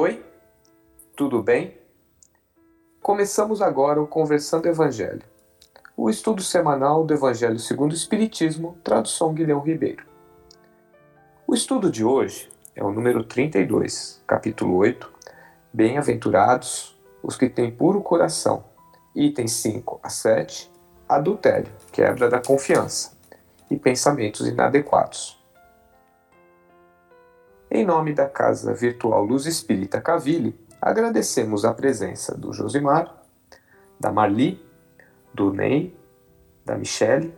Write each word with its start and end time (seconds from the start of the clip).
Oi, 0.00 0.24
tudo 1.16 1.42
bem? 1.42 1.76
Começamos 3.02 3.60
agora 3.60 4.00
o 4.00 4.06
Conversando 4.06 4.68
Evangelho, 4.68 5.24
o 5.96 6.08
estudo 6.08 6.40
semanal 6.40 7.04
do 7.04 7.12
Evangelho 7.12 7.58
segundo 7.58 7.90
o 7.90 7.96
Espiritismo, 7.96 8.78
tradução 8.84 9.34
Guilhão 9.34 9.58
Ribeiro. 9.58 10.06
O 11.48 11.52
estudo 11.52 11.90
de 11.90 12.04
hoje 12.04 12.48
é 12.76 12.84
o 12.84 12.92
número 12.92 13.24
32, 13.24 14.22
capítulo 14.24 14.76
8, 14.76 15.12
Bem-aventurados 15.72 16.96
os 17.20 17.36
que 17.36 17.48
têm 17.48 17.72
puro 17.72 18.00
coração, 18.00 18.62
itens 19.16 19.50
5 19.50 19.98
a 20.00 20.08
7, 20.08 20.70
adultério, 21.08 21.72
quebra 21.90 22.30
da 22.30 22.40
confiança 22.40 23.18
e 23.68 23.76
pensamentos 23.76 24.46
inadequados. 24.46 25.37
Em 27.70 27.84
nome 27.84 28.14
da 28.14 28.26
Casa 28.26 28.72
Virtual 28.72 29.22
Luz 29.22 29.44
Espírita 29.44 30.00
Caville, 30.00 30.58
agradecemos 30.80 31.66
a 31.66 31.74
presença 31.74 32.34
do 32.34 32.50
Josimar, 32.50 33.22
da 34.00 34.10
Marli, 34.10 34.58
do 35.34 35.52
Ney, 35.52 35.94
da 36.64 36.78
Michele 36.78 37.34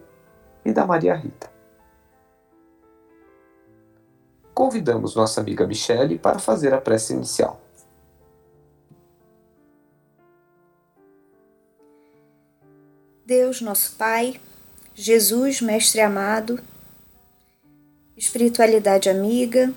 e 0.64 0.72
da 0.72 0.86
Maria 0.86 1.16
Rita. 1.16 1.50
Convidamos 4.54 5.16
nossa 5.16 5.40
amiga 5.40 5.66
Michele 5.66 6.16
para 6.16 6.38
fazer 6.38 6.72
a 6.72 6.80
prece 6.80 7.12
inicial. 7.12 7.60
Deus, 13.26 13.60
nosso 13.60 13.96
Pai, 13.96 14.40
Jesus, 14.94 15.60
Mestre 15.60 16.00
amado, 16.00 16.60
espiritualidade 18.16 19.08
amiga, 19.08 19.72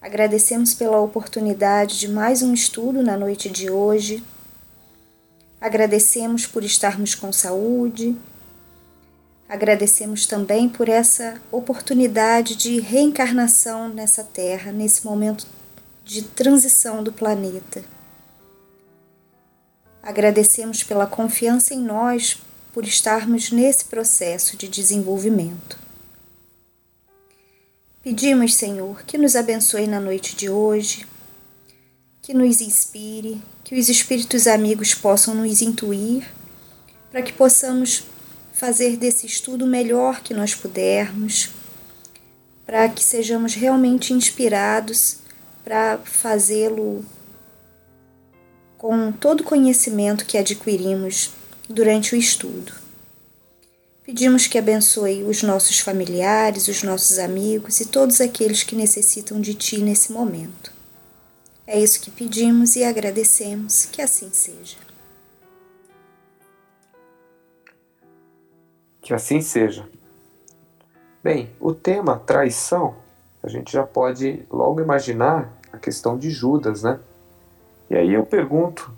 Agradecemos 0.00 0.74
pela 0.74 1.00
oportunidade 1.00 1.98
de 1.98 2.06
mais 2.06 2.40
um 2.40 2.54
estudo 2.54 3.02
na 3.02 3.16
noite 3.16 3.50
de 3.50 3.68
hoje. 3.68 4.22
Agradecemos 5.60 6.46
por 6.46 6.62
estarmos 6.62 7.16
com 7.16 7.32
saúde. 7.32 8.16
Agradecemos 9.48 10.24
também 10.24 10.68
por 10.68 10.88
essa 10.88 11.42
oportunidade 11.50 12.54
de 12.54 12.78
reencarnação 12.78 13.88
nessa 13.88 14.22
Terra, 14.22 14.70
nesse 14.70 15.04
momento 15.04 15.48
de 16.04 16.22
transição 16.22 17.02
do 17.02 17.12
planeta. 17.12 17.82
Agradecemos 20.00 20.84
pela 20.84 21.08
confiança 21.08 21.74
em 21.74 21.80
nós 21.80 22.40
por 22.72 22.84
estarmos 22.84 23.50
nesse 23.50 23.86
processo 23.86 24.56
de 24.56 24.68
desenvolvimento. 24.68 25.87
Pedimos, 28.08 28.54
Senhor, 28.54 29.02
que 29.02 29.18
nos 29.18 29.36
abençoe 29.36 29.86
na 29.86 30.00
noite 30.00 30.34
de 30.34 30.48
hoje, 30.48 31.04
que 32.22 32.32
nos 32.32 32.62
inspire, 32.62 33.42
que 33.62 33.78
os 33.78 33.90
espíritos 33.90 34.46
amigos 34.46 34.94
possam 34.94 35.34
nos 35.34 35.60
intuir, 35.60 36.26
para 37.10 37.20
que 37.20 37.34
possamos 37.34 38.04
fazer 38.54 38.96
desse 38.96 39.26
estudo 39.26 39.66
o 39.66 39.68
melhor 39.68 40.22
que 40.22 40.32
nós 40.32 40.54
pudermos, 40.54 41.50
para 42.64 42.88
que 42.88 43.04
sejamos 43.04 43.52
realmente 43.52 44.14
inspirados 44.14 45.18
para 45.62 45.98
fazê-lo 45.98 47.04
com 48.78 49.12
todo 49.12 49.42
o 49.42 49.44
conhecimento 49.44 50.24
que 50.24 50.38
adquirimos 50.38 51.32
durante 51.68 52.14
o 52.14 52.18
estudo. 52.18 52.72
Pedimos 54.08 54.46
que 54.46 54.56
abençoe 54.56 55.22
os 55.22 55.42
nossos 55.42 55.80
familiares, 55.80 56.66
os 56.66 56.82
nossos 56.82 57.18
amigos 57.18 57.78
e 57.78 57.86
todos 57.86 58.22
aqueles 58.22 58.62
que 58.62 58.74
necessitam 58.74 59.38
de 59.38 59.52
Ti 59.52 59.82
nesse 59.82 60.14
momento. 60.14 60.72
É 61.66 61.78
isso 61.78 62.00
que 62.00 62.10
pedimos 62.10 62.74
e 62.74 62.84
agradecemos, 62.84 63.84
que 63.84 64.00
assim 64.00 64.30
seja. 64.32 64.78
Que 69.02 69.12
assim 69.12 69.42
seja. 69.42 69.86
Bem, 71.22 71.50
o 71.60 71.74
tema 71.74 72.18
traição, 72.18 72.96
a 73.42 73.48
gente 73.48 73.70
já 73.70 73.86
pode 73.86 74.42
logo 74.50 74.80
imaginar 74.80 75.52
a 75.70 75.76
questão 75.76 76.16
de 76.16 76.30
Judas, 76.30 76.82
né? 76.82 76.98
E 77.90 77.94
aí 77.94 78.14
eu 78.14 78.24
pergunto 78.24 78.90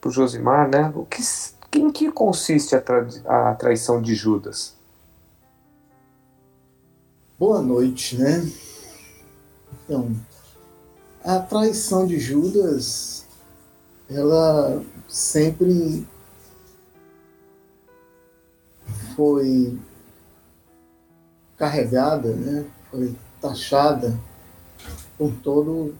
para 0.00 0.08
o 0.08 0.12
Josimar, 0.12 0.70
né? 0.70 0.92
O 0.94 1.04
que 1.04 1.20
em 1.74 1.90
que 1.90 2.10
consiste 2.10 2.74
a, 2.74 2.80
tra 2.80 3.06
a 3.26 3.54
traição 3.54 4.00
de 4.00 4.14
Judas? 4.14 4.74
Boa 7.38 7.60
noite, 7.60 8.16
né? 8.16 8.48
Então, 9.84 10.14
a 11.24 11.38
traição 11.38 12.06
de 12.06 12.18
Judas, 12.18 13.26
ela 14.08 14.82
sempre 15.08 16.06
foi 19.16 19.78
carregada, 21.56 22.34
né? 22.34 22.64
foi 22.90 23.14
taxada 23.40 24.18
com 25.16 25.30
todo 25.30 25.94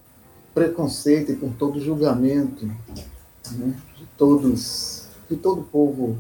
preconceito 0.55 1.33
e 1.33 1.37
com 1.37 1.53
todo 1.53 1.81
julgamento 1.81 2.67
né? 2.67 3.81
de 3.97 4.07
todos 4.17 5.02
de 5.29 5.37
todo 5.37 5.61
o 5.61 5.65
povo 5.65 6.19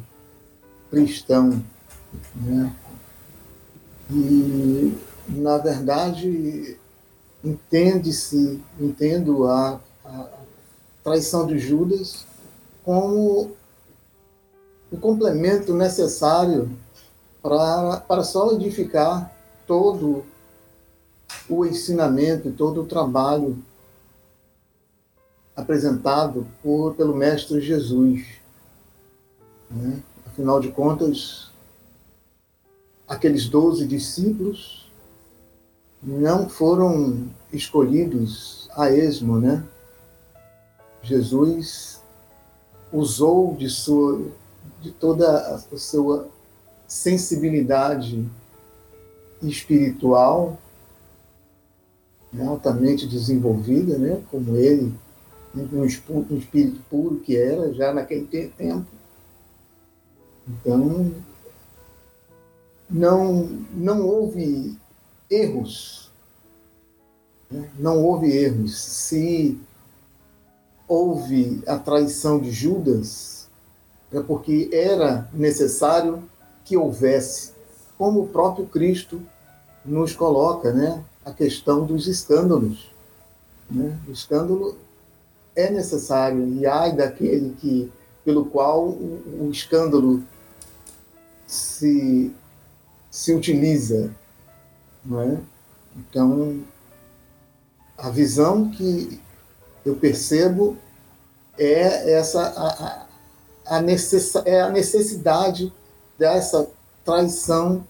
cristão. 0.91 1.63
Né? 2.35 2.75
E, 4.11 4.99
na 5.29 5.59
verdade, 5.59 6.77
entende-se, 7.43 8.61
entendo 8.79 9.47
a, 9.47 9.81
a 10.05 10.29
traição 11.03 11.47
de 11.47 11.59
Judas 11.59 12.27
como 12.85 13.53
o 14.91 14.97
complemento 14.99 15.73
necessário 15.73 16.71
para, 17.43 18.01
para 18.01 18.23
solidificar 18.23 19.33
todo 19.67 20.25
o 21.49 21.65
ensinamento, 21.65 22.53
todo 22.53 22.83
o 22.83 22.87
trabalho 22.87 23.57
apresentado 25.57 26.47
por, 26.63 26.95
pelo 26.95 27.15
Mestre 27.15 27.61
Jesus. 27.61 28.42
Né? 29.73 30.03
Afinal 30.27 30.61
de 30.61 30.71
contas, 30.71 31.51
aqueles 33.09 33.49
doze 33.49 33.87
discípulos 33.87 34.91
não 36.03 36.49
foram 36.49 37.29
escolhidos 37.53 38.69
a 38.77 38.91
esmo, 38.91 39.39
né? 39.39 39.65
Jesus 41.03 42.03
usou 42.93 43.55
de 43.55 43.69
sua 43.71 44.21
de 44.81 44.91
toda 44.91 45.55
a 45.55 45.79
sua 45.79 46.29
sensibilidade 46.89 48.29
espiritual 49.41 50.59
altamente 52.41 53.07
desenvolvida, 53.07 53.99
né, 53.99 54.23
como 54.31 54.57
ele, 54.57 54.93
um 55.55 55.85
espírito 55.85 56.81
puro 56.89 57.17
que 57.17 57.37
era 57.37 57.73
já 57.75 57.93
naquele 57.93 58.27
tempo, 58.27 58.87
então, 60.49 61.13
não, 62.91 63.49
não 63.73 64.07
houve 64.07 64.77
erros. 65.31 66.11
Né? 67.51 67.71
Não 67.79 68.03
houve 68.03 68.31
erros. 68.31 68.79
Se 68.79 69.59
houve 70.87 71.63
a 71.67 71.79
traição 71.79 72.39
de 72.39 72.51
Judas, 72.51 73.49
é 74.13 74.21
porque 74.21 74.69
era 74.73 75.29
necessário 75.33 76.23
que 76.65 76.77
houvesse, 76.77 77.53
como 77.97 78.23
o 78.23 78.29
próprio 78.29 78.67
Cristo 78.67 79.23
nos 79.85 80.15
coloca, 80.15 80.73
né? 80.73 81.03
a 81.25 81.33
questão 81.33 81.87
dos 81.87 82.07
escândalos. 82.07 82.91
Né? 83.71 83.99
O 84.07 84.13
escândalo 84.13 84.77
é 85.57 85.71
necessário, 85.71 86.47
e 86.47 86.67
ai 86.67 86.95
daquele 86.95 87.55
que, 87.61 87.91
pelo 88.25 88.45
qual 88.45 88.87
o, 88.89 89.47
o 89.47 89.51
escândalo 89.51 90.23
se, 91.53 92.35
se 93.11 93.35
utiliza. 93.35 94.15
Não 95.05 95.21
é? 95.21 95.39
Então, 95.97 96.63
a 97.99 98.09
visão 98.09 98.71
que 98.71 99.21
eu 99.85 99.97
percebo 99.97 100.77
é 101.59 102.13
essa 102.13 102.41
a, 102.41 102.69
a, 102.69 103.77
a 103.77 103.83
necess, 103.83 104.35
é 104.47 104.63
a 104.63 104.71
necessidade 104.71 105.73
dessa 106.19 106.69
traição 107.05 107.87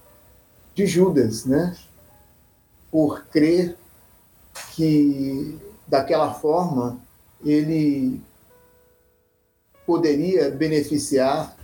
de 0.75 0.87
Judas, 0.87 1.45
né? 1.45 1.77
Por 2.91 3.25
crer 3.27 3.77
que 4.75 5.59
daquela 5.87 6.35
forma 6.35 6.99
ele 7.45 8.21
poderia 9.87 10.51
beneficiar 10.51 11.57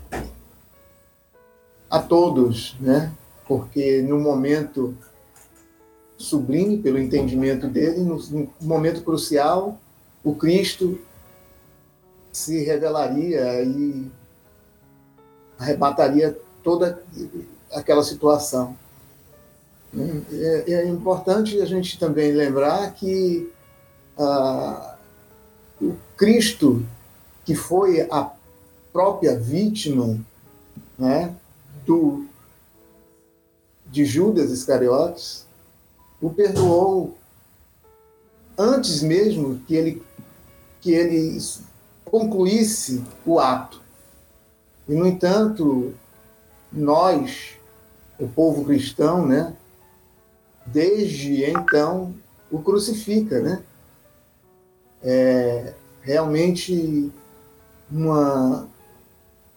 a 1.91 1.99
todos, 1.99 2.77
né? 2.81 3.13
Porque 3.47 4.03
no 4.03 4.19
momento 4.19 4.95
sublime, 6.17 6.79
pelo 6.79 6.99
entendimento 6.99 7.69
dele, 7.69 8.01
no, 8.01 8.51
momento 8.61 9.03
crucial, 9.03 9.79
o 10.23 10.35
Cristo 10.35 10.99
se 12.33 12.63
revelaria 12.65 13.63
e 13.63 14.11
arrebataria 15.59 16.37
toda 16.63 17.03
aquela 17.73 18.03
situação. 18.03 18.77
É, 20.33 20.73
é 20.73 20.87
importante 20.87 21.61
a 21.61 21.65
gente 21.65 21.99
também 21.99 22.33
lembrar 22.33 22.93
que 22.93 23.51
ah, 24.19 24.97
o 25.81 25.97
Cristo, 26.17 26.85
que 27.45 27.55
foi 27.55 28.03
a 28.11 28.31
própria 28.93 29.39
vítima 29.39 30.19
né, 30.99 31.35
do, 31.89 32.27
de 33.87 34.05
Judas 34.05 34.51
Iscariotes, 34.51 35.47
o 36.21 36.29
perdoou 36.29 37.17
antes 38.59 39.03
mesmo 39.03 39.59
que 39.67 39.75
ele, 39.75 40.03
que 40.83 40.93
ele 40.93 41.39
concluísse 42.05 43.03
o 43.25 43.41
ato. 43.41 43.81
E, 44.87 44.95
no 44.95 45.07
entanto, 45.07 45.95
nós, 46.71 47.55
o 48.21 48.29
povo 48.29 48.65
cristão, 48.65 49.27
né, 49.27 49.57
desde 50.67 51.45
então, 51.45 52.15
o 52.51 52.61
crucifica, 52.61 53.41
né? 53.41 53.63
É 55.03 55.73
realmente 56.03 57.11
uma, 57.91 58.69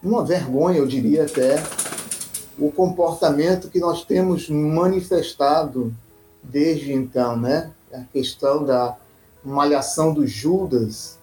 uma 0.02 0.24
vergonha, 0.24 0.78
eu 0.78 0.86
diria 0.86 1.24
até, 1.24 1.56
o 2.58 2.70
comportamento 2.70 3.68
que 3.68 3.78
nós 3.78 4.04
temos 4.04 4.48
manifestado 4.48 5.94
desde 6.42 6.92
então, 6.92 7.36
né? 7.36 7.70
A 7.92 8.00
questão 8.04 8.64
da 8.64 8.96
malhação 9.44 10.12
dos 10.12 10.30
Judas, 10.30 11.18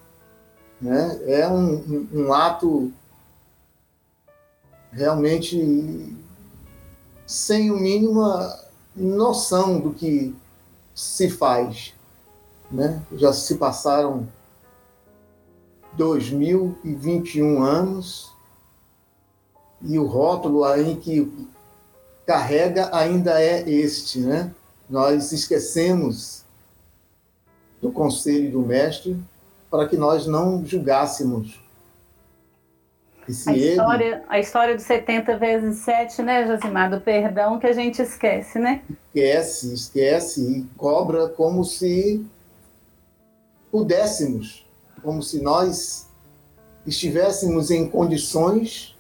né? 0.81 1.19
É 1.25 1.47
um, 1.47 1.75
um, 1.75 2.09
um 2.13 2.33
ato 2.33 2.91
realmente 4.91 6.15
sem 7.25 7.69
o 7.69 7.77
mínima 7.77 8.57
noção 8.95 9.79
do 9.79 9.93
que 9.93 10.35
se 10.95 11.29
faz. 11.29 11.93
Né? 12.71 13.01
Já 13.13 13.33
se 13.33 13.55
passaram 13.55 14.27
2021 15.93 17.63
anos 17.63 18.28
e 19.81 19.97
o 19.97 20.05
rótulo 20.05 20.63
aí 20.63 20.95
que 20.97 21.31
carrega 22.25 22.89
ainda 22.95 23.41
é 23.41 23.67
este, 23.69 24.19
né? 24.19 24.53
Nós 24.89 25.31
esquecemos 25.31 26.43
do 27.81 27.91
conselho 27.91 28.51
do 28.51 28.61
mestre 28.61 29.19
para 29.69 29.87
que 29.87 29.95
nós 29.95 30.25
não 30.25 30.65
julgássemos 30.65 31.59
a 33.45 33.55
história, 33.55 34.23
a 34.27 34.39
história 34.39 34.75
dos 34.75 34.85
70 34.85 35.37
vezes 35.37 35.77
7, 35.79 36.21
né, 36.23 36.47
Josimar, 36.47 36.89
do 36.89 36.99
perdão 36.99 37.59
que 37.59 37.67
a 37.67 37.73
gente 37.73 38.01
esquece, 38.01 38.57
né? 38.57 38.81
Esquece, 39.13 39.73
esquece 39.73 40.41
e 40.41 40.63
cobra 40.75 41.29
como 41.29 41.63
se 41.63 42.25
pudéssemos, 43.71 44.67
como 45.03 45.21
se 45.21 45.43
nós 45.43 46.09
estivéssemos 46.87 47.69
em 47.69 47.87
condições 47.87 48.97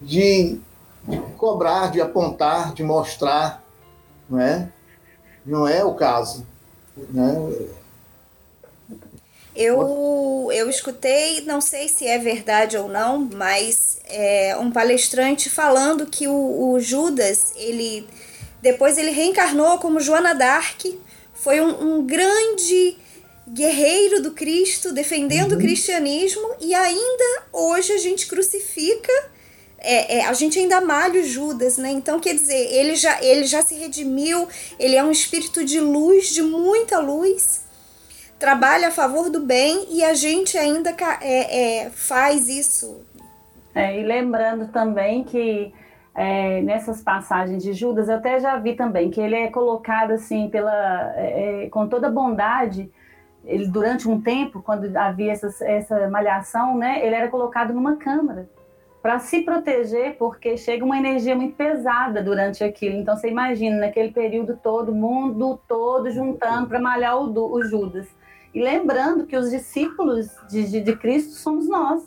de, 0.00 0.58
de 1.04 1.18
cobrar, 1.36 1.90
de 1.90 2.00
apontar, 2.00 2.72
de 2.74 2.82
mostrar, 2.82 3.62
não 4.28 4.40
é? 4.40 4.68
Não 5.44 5.66
é 5.66 5.84
o 5.84 5.94
caso, 5.94 6.46
né? 7.10 7.34
Eu, 9.54 10.50
eu 10.52 10.68
escutei, 10.68 11.40
não 11.46 11.62
sei 11.62 11.88
se 11.88 12.06
é 12.06 12.18
verdade 12.18 12.76
ou 12.76 12.88
não, 12.88 13.26
mas 13.32 13.98
é, 14.04 14.54
um 14.60 14.70
palestrante 14.70 15.48
falando 15.48 16.06
que 16.06 16.28
o, 16.28 16.72
o, 16.72 16.78
Judas, 16.78 17.54
ele 17.56 18.06
depois 18.60 18.98
ele 18.98 19.10
reencarnou 19.10 19.78
como 19.78 19.98
Joana 19.98 20.34
d'Arc, 20.34 21.00
foi 21.32 21.60
um, 21.62 21.96
um 21.96 22.06
grande 22.06 22.98
guerreiro 23.48 24.20
do 24.20 24.32
Cristo, 24.32 24.92
defendendo 24.92 25.52
uhum. 25.52 25.58
o 25.58 25.60
cristianismo, 25.60 26.54
e 26.60 26.74
ainda 26.74 27.44
hoje 27.50 27.92
a 27.92 27.98
gente 27.98 28.26
crucifica 28.26 29.12
é, 29.78 30.18
é, 30.18 30.26
a 30.26 30.32
gente 30.32 30.58
ainda 30.58 30.80
malha 30.80 31.20
o 31.20 31.24
Judas, 31.24 31.76
né? 31.78 31.90
Então, 31.90 32.18
quer 32.18 32.34
dizer, 32.34 32.72
ele 32.72 32.96
já, 32.96 33.22
ele 33.22 33.44
já 33.44 33.62
se 33.62 33.74
redimiu, 33.74 34.48
ele 34.78 34.96
é 34.96 35.04
um 35.04 35.10
espírito 35.10 35.64
de 35.64 35.78
luz, 35.80 36.30
de 36.30 36.42
muita 36.42 36.98
luz, 36.98 37.66
trabalha 38.38 38.88
a 38.88 38.90
favor 38.90 39.30
do 39.30 39.40
bem 39.40 39.86
e 39.90 40.02
a 40.02 40.14
gente 40.14 40.56
ainda 40.56 40.94
é, 41.20 41.84
é 41.84 41.90
faz 41.90 42.48
isso. 42.48 43.04
É, 43.74 44.00
e 44.00 44.02
lembrando 44.02 44.68
também 44.68 45.22
que 45.22 45.72
é, 46.14 46.62
nessas 46.62 47.02
passagens 47.02 47.62
de 47.62 47.74
Judas, 47.74 48.08
eu 48.08 48.16
até 48.16 48.40
já 48.40 48.56
vi 48.56 48.74
também 48.74 49.10
que 49.10 49.20
ele 49.20 49.34
é 49.34 49.50
colocado 49.50 50.12
assim 50.12 50.48
pela 50.48 51.14
com 51.70 51.86
toda 51.86 52.10
bondade. 52.10 52.90
Ele, 53.44 53.68
durante 53.68 54.08
um 54.08 54.20
tempo, 54.20 54.60
quando 54.62 54.96
havia 54.96 55.30
essa, 55.30 55.64
essa 55.64 56.08
malhação, 56.08 56.76
né, 56.76 57.06
ele 57.06 57.14
era 57.14 57.28
colocado 57.28 57.72
numa 57.72 57.96
câmara 57.96 58.48
para 59.06 59.20
se 59.20 59.42
proteger, 59.42 60.16
porque 60.18 60.56
chega 60.56 60.84
uma 60.84 60.98
energia 60.98 61.36
muito 61.36 61.54
pesada 61.54 62.20
durante 62.20 62.64
aquilo. 62.64 62.96
Então 62.96 63.16
você 63.16 63.28
imagina, 63.28 63.76
naquele 63.76 64.10
período 64.10 64.58
todo, 64.60 64.92
mundo 64.92 65.60
todo 65.68 66.10
juntando 66.10 66.66
para 66.66 66.80
malhar 66.80 67.16
o, 67.16 67.32
o 67.32 67.62
Judas. 67.62 68.08
E 68.52 68.60
lembrando 68.60 69.24
que 69.24 69.36
os 69.36 69.48
discípulos 69.48 70.28
de, 70.50 70.68
de, 70.68 70.80
de 70.80 70.96
Cristo 70.96 71.34
somos 71.34 71.68
nós. 71.68 72.02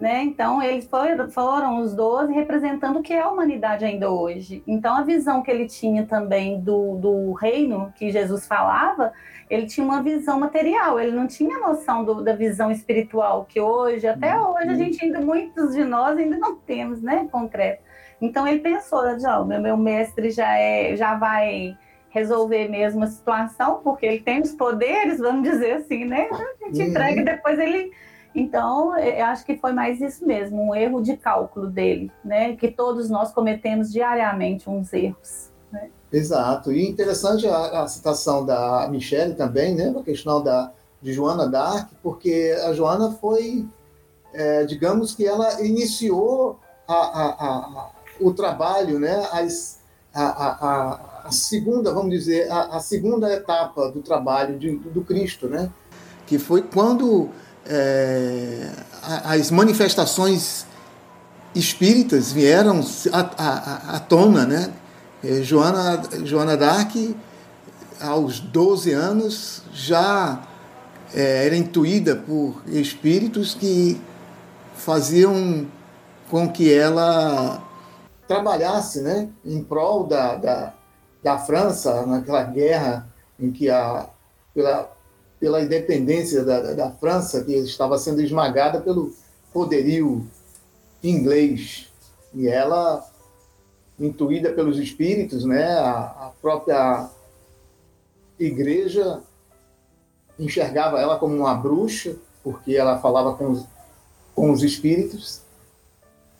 Né? 0.00 0.22
Então, 0.22 0.62
eles 0.62 0.86
foram, 0.86 1.30
foram 1.30 1.78
os 1.80 1.94
doze 1.94 2.32
representando 2.32 3.00
o 3.00 3.02
que 3.02 3.12
é 3.12 3.20
a 3.20 3.28
humanidade 3.28 3.84
ainda 3.84 4.10
hoje. 4.10 4.62
Então, 4.66 4.96
a 4.96 5.02
visão 5.02 5.42
que 5.42 5.50
ele 5.50 5.66
tinha 5.66 6.06
também 6.06 6.58
do, 6.58 6.96
do 6.96 7.32
reino 7.34 7.92
que 7.94 8.10
Jesus 8.10 8.46
falava, 8.46 9.12
ele 9.50 9.66
tinha 9.66 9.84
uma 9.84 10.02
visão 10.02 10.40
material, 10.40 10.98
ele 10.98 11.12
não 11.12 11.26
tinha 11.26 11.58
noção 11.58 12.02
do, 12.02 12.22
da 12.22 12.32
visão 12.32 12.70
espiritual, 12.70 13.44
que 13.46 13.60
hoje, 13.60 14.06
até 14.06 14.34
uhum. 14.38 14.54
hoje, 14.54 14.68
a 14.70 14.74
gente 14.74 15.04
ainda, 15.04 15.20
muitos 15.20 15.74
de 15.74 15.84
nós 15.84 16.16
ainda 16.16 16.38
não 16.38 16.56
temos, 16.56 17.02
né, 17.02 17.28
concreto. 17.30 17.82
Então, 18.22 18.48
ele 18.48 18.60
pensou, 18.60 19.18
já, 19.18 19.44
meu, 19.44 19.60
meu 19.60 19.76
mestre 19.76 20.30
já, 20.30 20.56
é, 20.56 20.96
já 20.96 21.14
vai 21.14 21.76
resolver 22.10 22.68
mesmo 22.68 23.04
a 23.04 23.06
situação, 23.06 23.80
porque 23.82 24.06
ele 24.06 24.20
tem 24.20 24.40
os 24.40 24.52
poderes, 24.52 25.18
vamos 25.18 25.42
dizer 25.48 25.72
assim, 25.72 26.04
né? 26.04 26.28
A 26.30 26.64
gente 26.66 26.80
uhum. 26.80 26.88
entrega 26.88 27.20
e 27.20 27.24
depois 27.24 27.58
ele. 27.58 27.92
Então, 28.34 28.96
eu 28.96 29.24
acho 29.26 29.44
que 29.44 29.56
foi 29.56 29.72
mais 29.72 30.00
isso 30.00 30.24
mesmo, 30.24 30.62
um 30.62 30.74
erro 30.74 31.00
de 31.00 31.16
cálculo 31.16 31.66
dele, 31.66 32.12
né? 32.24 32.54
Que 32.54 32.70
todos 32.70 33.10
nós 33.10 33.32
cometemos 33.32 33.92
diariamente 33.92 34.70
uns 34.70 34.92
erros. 34.92 35.50
Né? 35.72 35.90
Exato. 36.12 36.70
E 36.70 36.88
interessante 36.88 37.46
a, 37.48 37.82
a 37.82 37.88
citação 37.88 38.46
da 38.46 38.88
Michelle 38.88 39.34
também, 39.34 39.74
né? 39.74 39.92
A 39.98 40.02
questão 40.02 40.42
da, 40.42 40.72
de 41.02 41.12
Joana 41.12 41.48
Dark, 41.48 41.90
porque 42.02 42.56
a 42.64 42.72
Joana 42.72 43.10
foi, 43.12 43.66
é, 44.32 44.64
digamos 44.64 45.14
que 45.14 45.26
ela 45.26 45.60
iniciou 45.60 46.58
a, 46.86 46.94
a, 46.94 47.90
o 48.20 48.32
trabalho, 48.32 49.00
né? 49.00 49.26
As, 49.32 49.80
a, 50.14 51.28
segunda, 51.30 51.92
vamos 51.92 52.10
dizer, 52.10 52.50
a 52.50 52.80
segunda 52.80 53.32
etapa 53.32 53.90
do 53.90 54.02
trabalho 54.02 54.58
de, 54.58 54.76
do 54.76 55.02
Cristo, 55.02 55.48
né? 55.48 55.70
Que 56.26 56.38
foi 56.38 56.62
quando 56.62 57.28
é, 57.66 58.70
as 59.24 59.50
manifestações 59.50 60.66
espíritas 61.54 62.32
vieram 62.32 62.80
à, 63.12 63.96
à, 63.96 64.00
tona, 64.00 64.46
né? 64.46 64.72
É, 65.22 65.42
Joana, 65.42 66.02
Joana 66.24 66.56
d'Arc, 66.56 67.16
aos 68.00 68.40
12 68.40 68.92
anos, 68.92 69.62
já 69.72 70.40
é, 71.14 71.46
era 71.46 71.56
intuída 71.56 72.16
por 72.16 72.62
espíritos 72.66 73.54
que 73.54 74.00
faziam 74.76 75.66
com 76.30 76.48
que 76.48 76.72
ela 76.72 77.62
trabalhasse 78.26 79.02
né, 79.02 79.28
em 79.44 79.62
prol 79.62 80.06
da, 80.06 80.36
da, 80.36 80.72
da 81.22 81.38
França, 81.38 82.06
naquela 82.06 82.44
guerra 82.44 83.08
em 83.38 83.50
que 83.50 83.68
a, 83.68 84.06
pela, 84.54 84.90
pela 85.40 85.62
independência 85.62 86.44
da, 86.44 86.74
da 86.74 86.90
França, 86.92 87.42
que 87.42 87.52
estava 87.54 87.96
sendo 87.96 88.20
esmagada 88.20 88.80
pelo 88.80 89.14
poderio 89.52 90.28
inglês. 91.02 91.88
E 92.34 92.46
ela, 92.46 93.04
intuída 93.98 94.52
pelos 94.52 94.78
espíritos, 94.78 95.44
né, 95.44 95.64
a, 95.78 96.00
a 96.00 96.32
própria 96.40 97.08
igreja 98.38 99.22
enxergava 100.38 101.00
ela 101.00 101.18
como 101.18 101.34
uma 101.34 101.54
bruxa, 101.54 102.16
porque 102.44 102.76
ela 102.76 102.98
falava 102.98 103.34
com 103.34 103.50
os, 103.50 103.66
com 104.34 104.50
os 104.50 104.62
espíritos, 104.62 105.42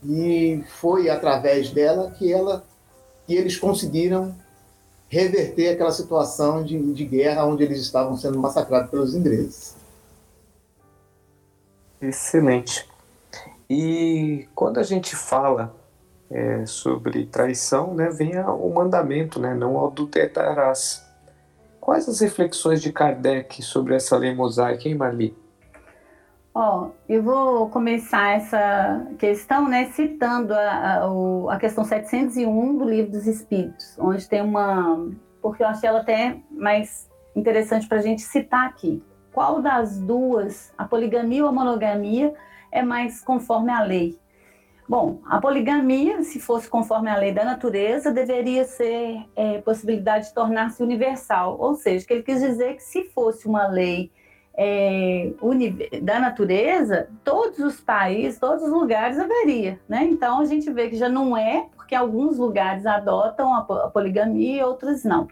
e 0.05 0.63
foi 0.81 1.11
através 1.11 1.71
dela 1.71 2.11
que 2.13 2.33
ela 2.33 2.65
que 3.27 3.35
eles 3.35 3.57
conseguiram 3.57 4.35
reverter 5.11 5.71
aquela 5.71 5.91
situação 5.91 6.65
de, 6.65 6.79
de 6.95 7.05
guerra 7.05 7.45
onde 7.45 7.65
eles 7.65 7.81
estavam 7.81 8.17
sendo 8.17 8.39
massacrados 8.39 8.91
pelos 8.91 9.15
ingleses. 9.15 9.77
Excelente. 12.01 12.89
E 13.69 14.49
quando 14.55 14.79
a 14.79 14.85
gente 14.85 15.15
fala 15.17 15.75
é, 16.31 16.65
sobre 16.65 17.27
traição, 17.27 17.93
né, 17.93 18.09
vem 18.09 18.39
o 18.39 18.71
mandamento, 18.71 19.41
né, 19.41 19.53
não 19.53 19.85
adulterarás. 19.85 21.05
Quais 21.81 22.09
as 22.09 22.21
reflexões 22.21 22.81
de 22.81 22.93
Kardec 22.93 23.63
sobre 23.63 23.97
essa 23.97 24.17
lei 24.17 24.33
mosaica, 24.33 24.89
hein, 24.89 24.95
Marli? 24.95 25.37
Ó, 26.53 26.91
eu 27.09 27.23
vou 27.23 27.69
começar 27.71 28.33
essa 28.33 29.07
questão, 29.19 29.69
né, 29.69 29.87
citando 29.93 30.53
a, 30.53 30.59
a, 30.59 31.55
a, 31.55 31.59
questão 31.59 31.85
701 31.85 32.77
do 32.77 32.85
Livro 32.85 33.13
dos 33.13 33.27
Espíritos, 33.27 33.97
onde 33.99 34.29
tem 34.29 34.43
uma. 34.43 35.09
Porque 35.41 35.63
eu 35.63 35.69
achei 35.69 35.89
ela 35.89 36.01
até 36.01 36.39
mais 36.51 37.09
interessante 37.37 37.87
para 37.87 37.99
a 37.99 38.03
gente 38.03 38.23
citar 38.23 38.67
aqui. 38.67 39.01
Qual 39.33 39.63
das 39.63 39.99
duas, 40.01 40.73
a 40.77 40.85
poligamia 40.85 41.45
ou 41.45 41.49
a 41.49 41.53
monogamia, 41.53 42.35
é 42.73 42.83
mais 42.83 43.23
conforme 43.23 43.71
a 43.71 43.81
lei? 43.81 44.19
Bom, 44.89 45.21
a 45.27 45.41
poligamia, 45.41 46.25
se 46.25 46.41
fosse 46.41 46.69
conforme 46.69 47.09
a 47.09 47.17
lei 47.17 47.33
da 47.33 47.45
natureza, 47.45 48.11
deveria 48.11 48.65
ser 48.65 49.25
é, 49.37 49.59
possibilidade 49.59 50.27
de 50.27 50.35
tornar-se 50.35 50.83
universal. 50.83 51.57
Ou 51.61 51.77
seja, 51.77 52.05
que 52.05 52.13
ele 52.13 52.25
quis 52.25 52.41
dizer 52.41 52.75
que 52.75 52.83
se 52.83 53.05
fosse 53.05 53.47
uma 53.47 53.69
lei 53.69 54.11
é, 54.63 55.33
da 56.03 56.21
natureza, 56.21 57.09
todos 57.25 57.59
os 57.61 57.81
países, 57.81 58.39
todos 58.39 58.63
os 58.63 58.71
lugares 58.71 59.19
haveria. 59.19 59.81
Né? 59.89 60.05
Então 60.05 60.41
a 60.41 60.45
gente 60.45 60.71
vê 60.71 60.91
que 60.91 60.97
já 60.97 61.09
não 61.09 61.35
é, 61.35 61.67
porque 61.75 61.95
alguns 61.95 62.37
lugares 62.37 62.85
adotam 62.85 63.55
a 63.55 63.63
poligamia 63.91 64.61
e 64.61 64.63
outros 64.63 65.03
não 65.03 65.29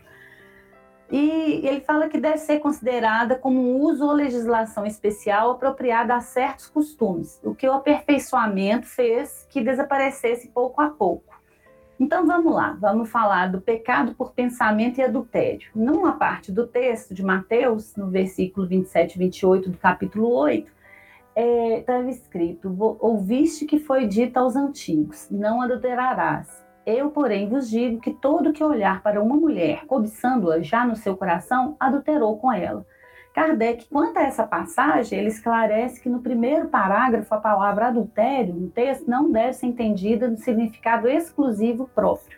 e 1.11 1.67
ele 1.67 1.81
fala 1.81 2.09
que 2.09 2.21
deve 2.21 2.39
ser 2.39 2.59
considerada 2.59 3.35
como 3.35 3.61
um 3.61 3.81
uso 3.81 4.05
ou 4.05 4.13
legislação 4.13 4.85
especial 4.85 5.53
apropriada 5.53 6.15
a 6.15 6.21
certos 6.21 6.69
costumes, 6.69 7.41
o 7.43 7.55
que 7.55 7.67
o 7.67 7.73
aperfeiçoamento 7.73 8.87
fez 8.87 9.47
que 9.49 9.63
desaparecesse 9.63 10.49
pouco 10.49 10.81
a 10.83 10.91
pouco. 10.91 11.28
Então 11.99 12.25
vamos 12.25 12.55
lá, 12.55 12.77
vamos 12.81 13.11
falar 13.11 13.51
do 13.51 13.61
pecado 13.61 14.15
por 14.15 14.33
pensamento 14.33 14.99
e 14.99 15.03
adultério. 15.03 15.69
Numa 15.75 16.13
parte 16.13 16.53
do 16.53 16.65
texto 16.65 17.13
de 17.13 17.25
Mateus, 17.25 17.97
no 17.97 18.09
versículo 18.09 18.69
27 18.69 19.17
e 19.17 19.19
28 19.19 19.71
do 19.71 19.79
capítulo 19.79 20.31
8, 20.31 20.71
estava 21.35 22.07
é, 22.07 22.11
escrito: 22.11 22.75
Ouviste 23.01 23.67
que 23.67 23.81
foi 23.81 24.07
dito 24.07 24.37
aos 24.37 24.55
antigos: 24.55 25.29
Não 25.29 25.61
adulterarás. 25.61 26.65
Eu, 26.87 27.11
porém, 27.11 27.49
vos 27.49 27.69
digo 27.69 28.01
que 28.01 28.15
todo 28.15 28.53
que 28.53 28.65
olhar 28.65 29.03
para 29.03 29.21
uma 29.21 29.37
mulher, 29.37 29.85
cobiçando-a 29.87 30.63
já 30.63 30.87
no 30.87 30.97
seu 30.97 31.17
coração, 31.17 31.77
adulterou 31.79 32.39
com 32.39 32.51
ela. 32.51 32.87
Kardec, 33.39 33.87
quanto 33.89 34.17
a 34.17 34.23
essa 34.23 34.45
passagem, 34.45 35.17
ele 35.17 35.29
esclarece 35.29 36.01
que 36.01 36.09
no 36.09 36.19
primeiro 36.19 36.67
parágrafo 36.67 37.33
a 37.33 37.39
palavra 37.39 37.87
adultério 37.87 38.53
no 38.53 38.69
texto 38.69 39.09
não 39.09 39.31
deve 39.31 39.53
ser 39.53 39.67
entendida 39.67 40.27
no 40.27 40.37
significado 40.37 41.09
exclusivo 41.09 41.89
próprio, 41.95 42.37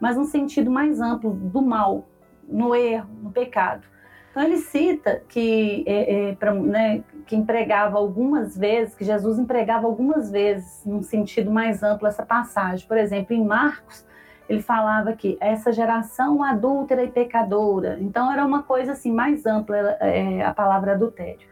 mas 0.00 0.16
no 0.16 0.24
sentido 0.24 0.68
mais 0.68 1.00
amplo 1.00 1.30
do 1.30 1.62
mal, 1.62 2.04
no 2.48 2.74
erro, 2.74 3.08
no 3.22 3.30
pecado. 3.30 3.86
Então 4.32 4.42
ele 4.42 4.56
cita 4.56 5.22
que, 5.28 5.84
é, 5.86 6.30
é, 6.30 6.34
pra, 6.34 6.52
né, 6.52 7.04
que 7.28 7.36
empregava 7.36 7.96
algumas 7.96 8.58
vezes, 8.58 8.96
que 8.96 9.04
Jesus 9.04 9.38
empregava 9.38 9.86
algumas 9.86 10.32
vezes, 10.32 10.84
num 10.84 11.00
sentido 11.00 11.48
mais 11.48 11.80
amplo, 11.84 12.08
essa 12.08 12.26
passagem. 12.26 12.88
Por 12.88 12.98
exemplo, 12.98 13.36
em 13.36 13.44
Marcos, 13.44 14.04
ele 14.50 14.60
falava 14.60 15.12
que 15.12 15.38
essa 15.40 15.72
geração 15.72 16.42
adúltera 16.42 17.04
e 17.04 17.08
pecadora. 17.08 17.96
Então 18.00 18.32
era 18.32 18.44
uma 18.44 18.64
coisa 18.64 18.92
assim 18.92 19.12
mais 19.12 19.46
ampla 19.46 19.76
é, 20.00 20.44
a 20.44 20.52
palavra 20.52 20.92
adultério. 20.92 21.48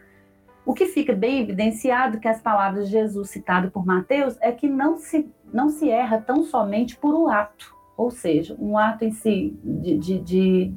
O 0.66 0.74
que 0.74 0.86
fica 0.86 1.14
bem 1.14 1.42
evidenciado 1.42 2.18
que 2.18 2.26
as 2.26 2.42
palavras 2.42 2.86
de 2.86 2.92
Jesus 2.92 3.30
citadas 3.30 3.70
por 3.70 3.86
Mateus 3.86 4.36
é 4.40 4.50
que 4.50 4.68
não 4.68 4.98
se, 4.98 5.32
não 5.52 5.68
se 5.68 5.88
erra 5.88 6.20
tão 6.20 6.42
somente 6.42 6.96
por 6.96 7.14
um 7.14 7.28
ato, 7.28 7.72
ou 7.96 8.10
seja, 8.10 8.56
um 8.58 8.76
ato 8.76 9.04
em 9.04 9.12
si 9.12 9.56
de, 9.62 9.96
de, 9.96 10.18
de 10.18 10.74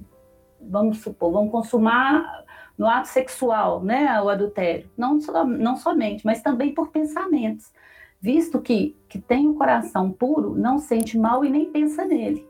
vamos 0.62 1.02
supor, 1.02 1.32
vão 1.32 1.50
consumar 1.50 2.46
no 2.78 2.86
ato 2.86 3.08
sexual, 3.08 3.84
né, 3.84 4.22
o 4.22 4.30
adultério, 4.30 4.90
não, 4.96 5.18
não 5.58 5.76
somente, 5.76 6.24
mas 6.24 6.40
também 6.40 6.72
por 6.72 6.90
pensamentos, 6.90 7.74
visto 8.22 8.62
que 8.62 8.96
que 9.10 9.20
tem 9.20 9.46
o 9.46 9.52
um 9.52 9.56
coração 9.56 10.10
puro 10.10 10.56
não 10.56 10.80
sente 10.80 11.18
mal 11.18 11.44
e 11.44 11.50
nem 11.50 11.66
pensa 11.66 12.06
nele. 12.06 12.48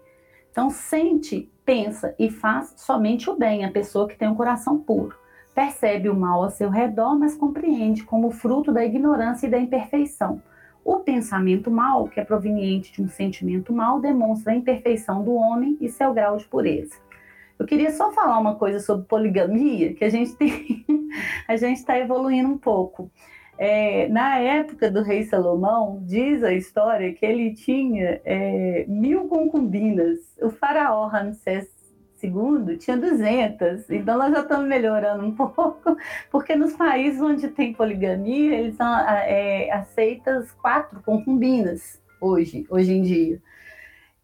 Então 0.52 0.70
sente, 0.70 1.50
pensa 1.66 2.14
e 2.20 2.30
faz 2.30 2.74
somente 2.78 3.30
o 3.30 3.36
bem 3.36 3.66
a 3.66 3.72
pessoa 3.72 4.08
que 4.08 4.16
tem 4.16 4.28
um 4.28 4.36
coração 4.36 4.78
puro. 4.78 5.16
Percebe 5.56 6.08
o 6.08 6.16
mal 6.16 6.44
ao 6.44 6.52
seu 6.52 6.70
redor, 6.70 7.18
mas 7.18 7.36
compreende 7.36 8.04
como 8.04 8.30
fruto 8.30 8.72
da 8.72 8.86
ignorância 8.86 9.48
e 9.48 9.50
da 9.50 9.58
imperfeição. 9.58 10.42
O 10.84 11.00
pensamento 11.00 11.72
mal, 11.72 12.08
que 12.08 12.20
é 12.20 12.24
proveniente 12.24 12.94
de 12.94 13.02
um 13.02 13.08
sentimento 13.08 13.74
mal, 13.74 14.00
demonstra 14.00 14.54
a 14.54 14.56
imperfeição 14.56 15.24
do 15.24 15.34
homem 15.34 15.78
e 15.82 15.90
seu 15.90 16.14
grau 16.14 16.38
de 16.38 16.46
pureza. 16.46 16.96
Eu 17.58 17.66
queria 17.66 17.92
só 17.92 18.12
falar 18.12 18.40
uma 18.40 18.56
coisa 18.56 18.80
sobre 18.80 19.06
poligamia, 19.08 19.94
que 19.94 20.04
a 20.04 20.10
gente 20.10 20.36
tem, 20.36 20.86
a 21.48 21.56
gente 21.56 21.78
está 21.78 21.98
evoluindo 21.98 22.50
um 22.50 22.58
pouco. 22.58 23.12
É, 23.64 24.08
na 24.08 24.40
época 24.40 24.90
do 24.90 25.04
rei 25.04 25.22
Salomão, 25.22 26.02
diz 26.08 26.44
a 26.44 26.52
história 26.52 27.14
que 27.14 27.24
ele 27.24 27.54
tinha 27.54 28.20
é, 28.26 28.86
mil 28.88 29.28
concubinas. 29.28 30.18
O 30.42 30.50
faraó 30.50 31.06
Ramsés 31.06 31.68
II 32.24 32.76
tinha 32.80 32.98
200. 32.98 33.88
Então 33.92 34.18
nós 34.18 34.32
já 34.32 34.42
estamos 34.42 34.68
melhorando 34.68 35.24
um 35.24 35.36
pouco, 35.38 35.96
porque 36.32 36.56
nos 36.56 36.74
países 36.74 37.22
onde 37.22 37.50
tem 37.50 37.72
poligamia, 37.72 38.58
eles 38.58 38.76
são 38.78 38.98
é, 38.98 39.70
aceitas 39.72 40.52
quatro 40.54 41.00
concubinas 41.06 42.02
hoje, 42.20 42.66
hoje 42.68 42.94
em 42.94 43.04
dia. 43.04 43.40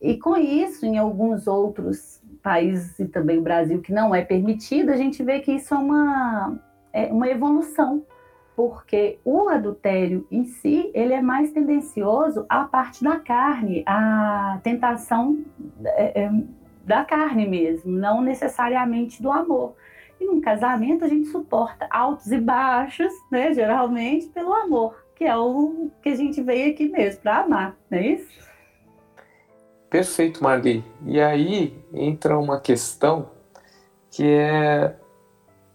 E 0.01 0.17
com 0.17 0.35
isso, 0.35 0.83
em 0.83 0.97
alguns 0.97 1.45
outros 1.45 2.23
países 2.41 2.97
e 2.97 3.05
também 3.05 3.37
o 3.37 3.43
Brasil 3.43 3.83
que 3.83 3.93
não 3.93 4.15
é 4.15 4.25
permitido, 4.25 4.89
a 4.89 4.97
gente 4.97 5.21
vê 5.21 5.41
que 5.41 5.51
isso 5.51 5.75
é 5.75 5.77
uma, 5.77 6.59
é 6.91 7.05
uma 7.13 7.29
evolução, 7.29 8.03
porque 8.57 9.19
o 9.23 9.47
adultério 9.49 10.25
em 10.31 10.45
si, 10.45 10.89
ele 10.95 11.13
é 11.13 11.21
mais 11.21 11.51
tendencioso 11.51 12.43
à 12.49 12.63
parte 12.63 13.03
da 13.03 13.19
carne, 13.19 13.83
à 13.85 14.59
tentação 14.63 15.45
é, 15.85 16.23
é, 16.23 16.31
da 16.83 17.05
carne 17.05 17.47
mesmo, 17.47 17.91
não 17.91 18.19
necessariamente 18.19 19.21
do 19.21 19.31
amor. 19.31 19.75
E 20.19 20.25
num 20.25 20.41
casamento 20.41 21.05
a 21.05 21.07
gente 21.07 21.27
suporta 21.27 21.87
altos 21.91 22.31
e 22.31 22.39
baixos, 22.39 23.13
né, 23.31 23.53
geralmente 23.53 24.25
pelo 24.29 24.51
amor, 24.51 25.05
que 25.15 25.23
é 25.23 25.37
o 25.37 25.91
que 26.01 26.09
a 26.09 26.15
gente 26.15 26.41
veio 26.41 26.71
aqui 26.71 26.89
mesmo 26.89 27.21
para 27.21 27.41
amar, 27.41 27.77
não 27.91 27.99
é 27.99 28.07
isso? 28.07 28.47
Perfeito, 29.87 30.43
Marli. 30.43 30.83
E 31.05 31.21
aí 31.21 31.77
entra 31.93 32.35
uma 32.39 32.59
questão 32.59 33.29
que 34.09 34.27
é 34.27 34.95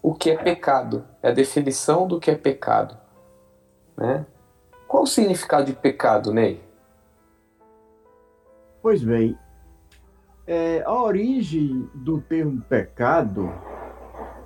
o 0.02 0.14
que 0.14 0.30
é 0.30 0.36
pecado, 0.36 1.04
é 1.22 1.28
a 1.28 1.32
definição 1.32 2.06
do 2.06 2.18
que 2.18 2.30
é 2.30 2.34
pecado. 2.34 2.98
Né? 3.96 4.26
Qual 4.88 5.04
o 5.04 5.06
significado 5.06 5.66
de 5.66 5.72
pecado, 5.72 6.32
Ney? 6.32 6.62
Pois 8.82 9.02
bem, 9.02 9.38
é, 10.46 10.82
a 10.84 10.92
origem 10.92 11.88
do 11.94 12.20
termo 12.20 12.60
pecado, 12.62 13.52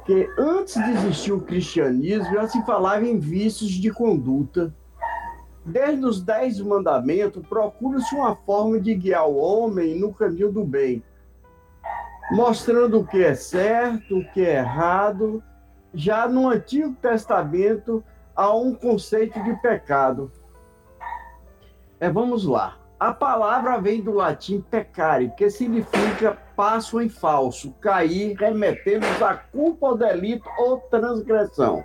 que 0.04 0.28
antes 0.38 0.74
de 0.74 0.90
existir 0.92 1.32
o 1.32 1.40
cristianismo 1.40 2.34
já 2.34 2.46
se 2.46 2.62
falava 2.66 3.06
em 3.06 3.18
vícios 3.18 3.70
de 3.70 3.90
conduta 3.90 4.72
Desde 5.66 6.06
os 6.06 6.22
Dez 6.22 6.60
Mandamentos, 6.60 7.44
procura-se 7.44 8.14
uma 8.14 8.36
forma 8.36 8.78
de 8.78 8.94
guiar 8.94 9.28
o 9.28 9.34
homem 9.34 9.98
no 9.98 10.14
caminho 10.14 10.52
do 10.52 10.64
bem, 10.64 11.02
mostrando 12.30 13.00
o 13.00 13.06
que 13.06 13.22
é 13.22 13.34
certo, 13.34 14.18
o 14.18 14.32
que 14.32 14.44
é 14.44 14.56
errado. 14.56 15.42
Já 15.94 16.28
no 16.28 16.48
Antigo 16.48 16.94
Testamento 16.94 18.04
há 18.34 18.54
um 18.54 18.74
conceito 18.74 19.42
de 19.42 19.54
pecado. 19.60 20.30
É, 21.98 22.10
vamos 22.10 22.44
lá. 22.44 22.76
A 22.98 23.12
palavra 23.12 23.78
vem 23.78 24.00
do 24.00 24.12
latim 24.12 24.60
pecare, 24.60 25.30
que 25.36 25.50
significa 25.50 26.36
passo 26.56 27.00
em 27.00 27.10
falso, 27.10 27.72
cair, 27.74 28.34
remetendo-nos 28.36 29.22
à 29.22 29.34
culpa 29.34 29.88
ou 29.88 29.96
delito 29.96 30.48
ou 30.58 30.78
transgressão. 30.80 31.84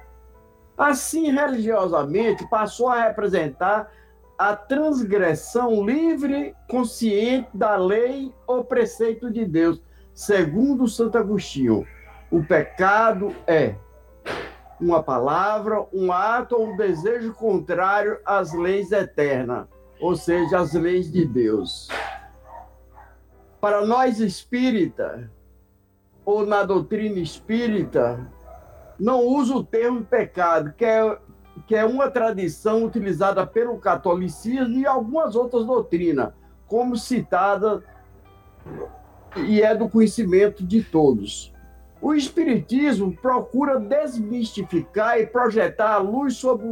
Assim, 0.77 1.29
religiosamente, 1.31 2.47
passou 2.49 2.87
a 2.87 3.03
representar 3.03 3.91
a 4.37 4.55
transgressão 4.55 5.85
livre, 5.85 6.55
consciente 6.67 7.49
da 7.53 7.75
lei 7.75 8.33
ou 8.47 8.63
preceito 8.63 9.29
de 9.29 9.45
Deus, 9.45 9.81
segundo 10.13 10.87
Santo 10.87 11.17
Agostinho. 11.17 11.85
O 12.29 12.43
pecado 12.43 13.35
é 13.45 13.75
uma 14.79 15.03
palavra, 15.03 15.85
um 15.93 16.11
ato 16.11 16.55
ou 16.55 16.73
um 16.73 16.77
desejo 16.77 17.33
contrário 17.33 18.19
às 18.25 18.53
leis 18.53 18.91
eternas, 18.91 19.67
ou 19.99 20.15
seja, 20.15 20.59
às 20.59 20.73
leis 20.73 21.11
de 21.11 21.25
Deus. 21.25 21.87
Para 23.59 23.85
nós 23.85 24.19
espírita, 24.19 25.29
ou 26.25 26.45
na 26.45 26.63
doutrina 26.63 27.19
espírita, 27.19 28.27
não 28.99 29.19
usa 29.25 29.55
o 29.55 29.63
termo 29.63 30.03
pecado, 30.03 30.73
que 30.73 30.85
é 30.85 31.17
que 31.67 31.75
é 31.75 31.85
uma 31.85 32.09
tradição 32.09 32.83
utilizada 32.83 33.45
pelo 33.45 33.77
catolicismo 33.77 34.79
e 34.79 34.85
algumas 34.85 35.35
outras 35.35 35.65
doutrinas, 35.65 36.33
como 36.65 36.95
citada 36.95 37.83
e 39.37 39.61
é 39.61 39.75
do 39.75 39.87
conhecimento 39.87 40.63
de 40.63 40.83
todos. 40.83 41.53
O 42.01 42.13
Espiritismo 42.13 43.15
procura 43.15 43.79
desmistificar 43.79 45.19
e 45.19 45.27
projetar 45.27 45.93
a 45.93 45.97
luz 45.97 46.35
sobre 46.35 46.65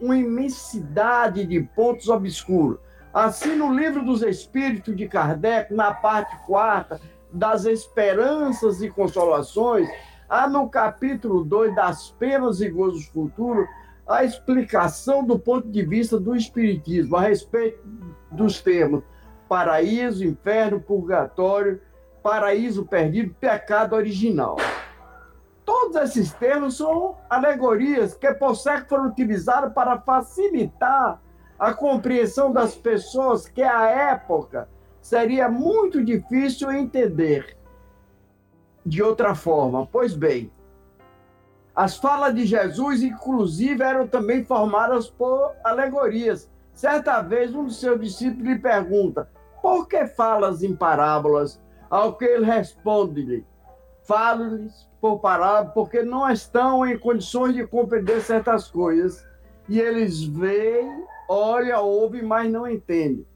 uma 0.00 0.16
imensidade 0.16 1.46
de 1.46 1.60
pontos 1.60 2.08
obscuros. 2.08 2.78
Assim, 3.12 3.56
no 3.56 3.74
Livro 3.74 4.04
dos 4.04 4.22
Espíritos 4.22 4.94
de 4.94 5.08
Kardec, 5.08 5.72
na 5.72 5.92
parte 5.92 6.36
quarta, 6.44 7.00
das 7.32 7.64
esperanças 7.64 8.82
e 8.82 8.90
consolações, 8.90 9.88
há 10.28 10.48
no 10.48 10.68
capítulo 10.68 11.42
2 11.44 11.74
das 11.74 12.10
penas 12.12 12.60
e 12.60 12.68
gozos 12.68 13.06
futuros 13.06 13.66
a 14.06 14.24
explicação 14.24 15.24
do 15.24 15.38
ponto 15.38 15.68
de 15.68 15.82
vista 15.82 16.18
do 16.18 16.34
Espiritismo 16.34 17.16
a 17.16 17.22
respeito 17.22 17.80
dos 18.30 18.60
termos 18.60 19.02
paraíso, 19.48 20.24
inferno, 20.24 20.78
purgatório, 20.78 21.80
paraíso 22.28 22.84
perdido, 22.84 23.34
pecado 23.40 23.96
original. 23.96 24.56
Todos 25.64 25.96
esses 25.96 26.30
termos 26.34 26.76
são 26.76 27.16
alegorias 27.30 28.12
que 28.12 28.30
por 28.34 28.54
certo 28.54 28.90
foram 28.90 29.06
utilizados 29.06 29.72
para 29.72 29.98
facilitar 29.98 31.22
a 31.58 31.72
compreensão 31.72 32.52
das 32.52 32.74
pessoas 32.74 33.48
que 33.48 33.62
à 33.62 33.88
época 33.88 34.68
seria 35.00 35.48
muito 35.48 36.04
difícil 36.04 36.70
entender 36.70 37.56
de 38.84 39.02
outra 39.02 39.34
forma. 39.34 39.86
Pois 39.86 40.14
bem, 40.14 40.52
as 41.74 41.96
falas 41.96 42.34
de 42.34 42.44
Jesus, 42.44 43.02
inclusive, 43.02 43.82
eram 43.82 44.06
também 44.06 44.44
formadas 44.44 45.08
por 45.08 45.54
alegorias. 45.64 46.50
Certa 46.74 47.22
vez, 47.22 47.54
um 47.54 47.64
dos 47.64 47.80
seus 47.80 47.98
discípulos 47.98 48.46
lhe 48.46 48.58
pergunta: 48.58 49.30
Por 49.62 49.88
que 49.88 50.06
falas 50.06 50.62
em 50.62 50.76
parábolas? 50.76 51.58
Ao 51.90 52.14
que 52.14 52.24
ele 52.24 52.44
responde-lhe: 52.44 53.46
Falo-lhes 54.02 54.88
por 55.00 55.20
parábolas, 55.20 55.74
porque 55.74 56.02
não 56.02 56.28
estão 56.30 56.86
em 56.86 56.98
condições 56.98 57.54
de 57.54 57.66
compreender 57.66 58.20
certas 58.20 58.70
coisas. 58.70 59.26
E 59.68 59.78
eles 59.78 60.24
veem, 60.24 61.04
olham, 61.28 61.84
ouvem, 61.84 62.22
mas 62.22 62.50
não 62.50 62.66
entendem. 62.66 63.26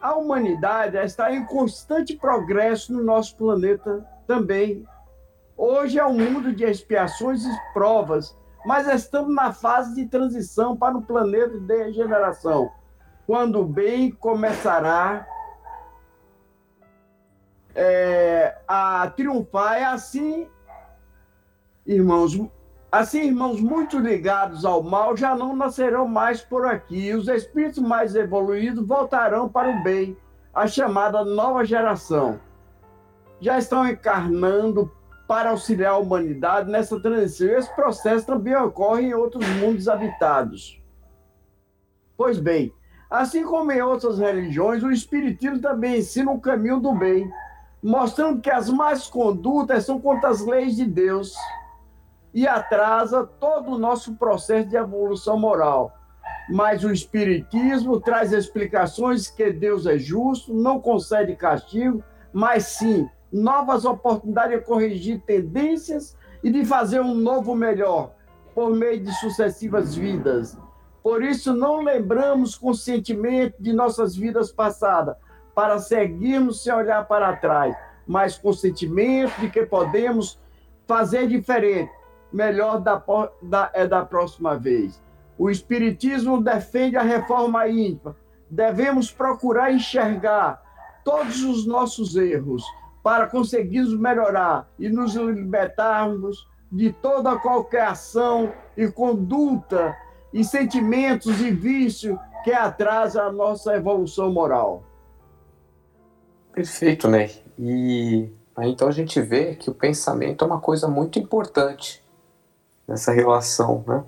A 0.00 0.14
humanidade 0.14 0.96
está 0.98 1.32
em 1.32 1.44
constante 1.44 2.16
progresso 2.16 2.92
no 2.92 3.02
nosso 3.02 3.36
planeta 3.36 4.06
também. 4.26 4.86
Hoje 5.56 5.98
é 5.98 6.06
um 6.06 6.14
mundo 6.14 6.52
de 6.52 6.64
expiações 6.64 7.44
e 7.44 7.50
provas, 7.72 8.36
mas 8.64 8.86
estamos 8.86 9.34
na 9.34 9.52
fase 9.52 9.94
de 9.94 10.06
transição 10.06 10.76
para 10.76 10.96
um 10.96 11.02
planeta 11.02 11.58
de 11.58 11.76
regeneração, 11.76 12.70
quando 13.26 13.60
o 13.60 13.64
bem 13.64 14.10
começará 14.10 15.26
é, 17.76 18.56
a 18.66 19.12
triunfar. 19.14 19.76
É 19.76 19.84
assim, 19.84 20.48
irmãos, 21.86 22.40
assim, 22.90 23.26
irmãos 23.26 23.60
muito 23.60 23.98
ligados 23.98 24.64
ao 24.64 24.82
mal 24.82 25.16
já 25.16 25.36
não 25.36 25.54
nascerão 25.54 26.08
mais 26.08 26.40
por 26.40 26.66
aqui. 26.66 27.12
Os 27.14 27.28
espíritos 27.28 27.82
mais 27.82 28.16
evoluídos 28.16 28.84
voltarão 28.84 29.48
para 29.48 29.70
o 29.70 29.82
bem, 29.82 30.16
a 30.54 30.66
chamada 30.66 31.24
nova 31.24 31.64
geração. 31.64 32.40
Já 33.38 33.58
estão 33.58 33.86
encarnando 33.86 34.90
para 35.28 35.50
auxiliar 35.50 35.92
a 35.92 35.98
humanidade 35.98 36.70
nessa 36.70 36.98
transição. 36.98 37.48
Esse 37.48 37.74
processo 37.74 38.26
também 38.26 38.56
ocorre 38.56 39.02
em 39.02 39.14
outros 39.14 39.46
mundos 39.56 39.88
habitados. 39.88 40.80
Pois 42.16 42.38
bem, 42.38 42.72
assim 43.10 43.44
como 43.44 43.70
em 43.70 43.82
outras 43.82 44.18
religiões, 44.18 44.82
o 44.82 44.90
Espiritismo 44.90 45.60
também 45.60 45.98
ensina 45.98 46.30
o 46.30 46.40
caminho 46.40 46.80
do 46.80 46.94
bem 46.94 47.30
mostrando 47.86 48.40
que 48.40 48.50
as 48.50 48.68
más 48.68 49.06
condutas 49.06 49.84
são 49.84 50.00
contra 50.00 50.28
as 50.28 50.44
leis 50.44 50.74
de 50.74 50.84
Deus 50.84 51.36
e 52.34 52.44
atrasa 52.44 53.24
todo 53.24 53.70
o 53.70 53.78
nosso 53.78 54.16
processo 54.16 54.68
de 54.68 54.76
evolução 54.76 55.38
moral. 55.38 55.96
Mas 56.50 56.82
o 56.82 56.90
Espiritismo 56.90 58.00
traz 58.00 58.32
explicações 58.32 59.28
que 59.28 59.52
Deus 59.52 59.86
é 59.86 59.96
justo, 59.98 60.52
não 60.52 60.80
concede 60.80 61.36
castigo, 61.36 62.02
mas 62.32 62.64
sim 62.64 63.08
novas 63.32 63.84
oportunidades 63.84 64.58
de 64.58 64.64
corrigir 64.64 65.22
tendências 65.24 66.16
e 66.42 66.50
de 66.50 66.64
fazer 66.64 67.00
um 67.00 67.14
novo 67.14 67.54
melhor 67.54 68.10
por 68.52 68.68
meio 68.70 69.00
de 69.00 69.12
sucessivas 69.20 69.94
vidas. 69.94 70.58
Por 71.04 71.22
isso, 71.22 71.54
não 71.54 71.82
lembramos 71.82 72.56
conscientemente 72.56 73.54
de 73.60 73.72
nossas 73.72 74.16
vidas 74.16 74.50
passadas, 74.50 75.14
para 75.56 75.78
seguirmos 75.78 76.62
sem 76.62 76.70
olhar 76.70 77.08
para 77.08 77.34
trás, 77.34 77.74
mas 78.06 78.36
com 78.36 78.52
sentimento 78.52 79.40
de 79.40 79.48
que 79.48 79.64
podemos 79.64 80.38
fazer 80.86 81.26
diferente, 81.26 81.90
melhor 82.30 82.78
da, 82.78 83.02
da, 83.40 83.70
é 83.72 83.86
da 83.86 84.04
próxima 84.04 84.54
vez. 84.54 85.02
O 85.38 85.48
Espiritismo 85.48 86.42
defende 86.42 86.98
a 86.98 87.02
reforma 87.02 87.66
íntima. 87.68 88.14
Devemos 88.50 89.10
procurar 89.10 89.72
enxergar 89.72 90.62
todos 91.02 91.42
os 91.42 91.66
nossos 91.66 92.16
erros 92.16 92.62
para 93.02 93.26
conseguirmos 93.26 93.98
melhorar 93.98 94.68
e 94.78 94.90
nos 94.90 95.14
libertarmos 95.14 96.46
de 96.70 96.92
toda 96.92 97.38
qualquer 97.38 97.86
ação 97.86 98.52
e 98.76 98.88
conduta 98.88 99.96
e 100.34 100.44
sentimentos 100.44 101.40
e 101.40 101.50
vício 101.50 102.20
que 102.44 102.52
atrasa 102.52 103.22
a 103.22 103.32
nossa 103.32 103.74
evolução 103.74 104.30
moral. 104.30 104.85
Perfeito, 106.56 107.06
Ney. 107.06 107.30
E 107.58 108.30
aí, 108.56 108.70
então 108.70 108.88
a 108.88 108.90
gente 108.90 109.20
vê 109.20 109.54
que 109.56 109.68
o 109.68 109.74
pensamento 109.74 110.42
é 110.42 110.46
uma 110.46 110.58
coisa 110.58 110.88
muito 110.88 111.18
importante 111.18 112.02
nessa 112.88 113.12
relação, 113.12 113.84
né? 113.86 114.02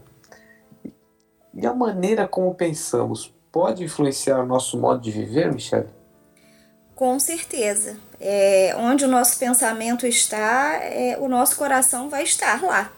E 1.53 1.67
a 1.67 1.75
maneira 1.75 2.27
como 2.27 2.55
pensamos 2.55 3.35
pode 3.53 3.85
influenciar 3.85 4.41
o 4.41 4.47
nosso 4.47 4.79
modo 4.79 5.03
de 5.03 5.11
viver, 5.11 5.53
Michelle? 5.53 5.91
Com 6.97 7.21
certeza. 7.21 7.99
É, 8.19 8.75
onde 8.79 9.05
o 9.05 9.09
nosso 9.09 9.39
pensamento 9.39 10.07
está, 10.07 10.81
é, 10.83 11.19
o 11.21 11.29
nosso 11.29 11.55
coração 11.55 12.09
vai 12.09 12.23
estar 12.23 12.63
lá. 12.63 12.91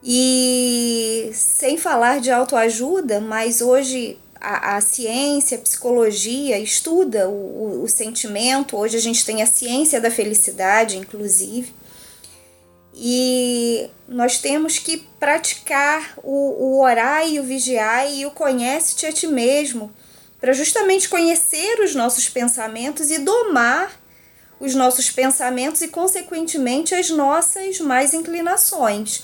E 0.00 1.32
sem 1.34 1.76
falar 1.76 2.20
de 2.20 2.30
autoajuda, 2.30 3.20
mas 3.20 3.60
hoje 3.60 4.16
a, 4.40 4.76
a 4.76 4.80
ciência, 4.80 5.58
a 5.58 5.60
psicologia 5.60 6.58
estuda 6.58 7.28
o, 7.28 7.32
o, 7.32 7.82
o 7.84 7.88
sentimento. 7.88 8.76
Hoje 8.76 8.96
a 8.96 9.00
gente 9.00 9.24
tem 9.24 9.42
a 9.42 9.46
ciência 9.46 10.00
da 10.00 10.10
felicidade, 10.10 10.96
inclusive. 10.96 11.72
E 12.94 13.90
nós 14.08 14.38
temos 14.38 14.78
que 14.78 14.96
praticar 15.18 16.14
o, 16.22 16.76
o 16.76 16.80
orar 16.82 17.28
e 17.28 17.38
o 17.38 17.42
vigiar 17.42 18.10
e 18.10 18.24
o 18.24 18.30
conhece-te 18.30 19.04
a 19.04 19.12
ti 19.12 19.26
mesmo, 19.26 19.92
para 20.40 20.54
justamente 20.54 21.08
conhecer 21.08 21.80
os 21.80 21.94
nossos 21.94 22.28
pensamentos 22.28 23.10
e 23.10 23.18
domar 23.18 24.00
os 24.58 24.74
nossos 24.74 25.10
pensamentos 25.10 25.82
e, 25.82 25.88
consequentemente, 25.88 26.94
as 26.94 27.10
nossas 27.10 27.78
mais 27.80 28.14
inclinações. 28.14 29.22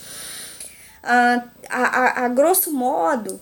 Ah, 1.02 1.44
a, 1.68 1.82
a, 1.82 2.24
a 2.26 2.28
grosso 2.28 2.70
modo, 2.70 3.40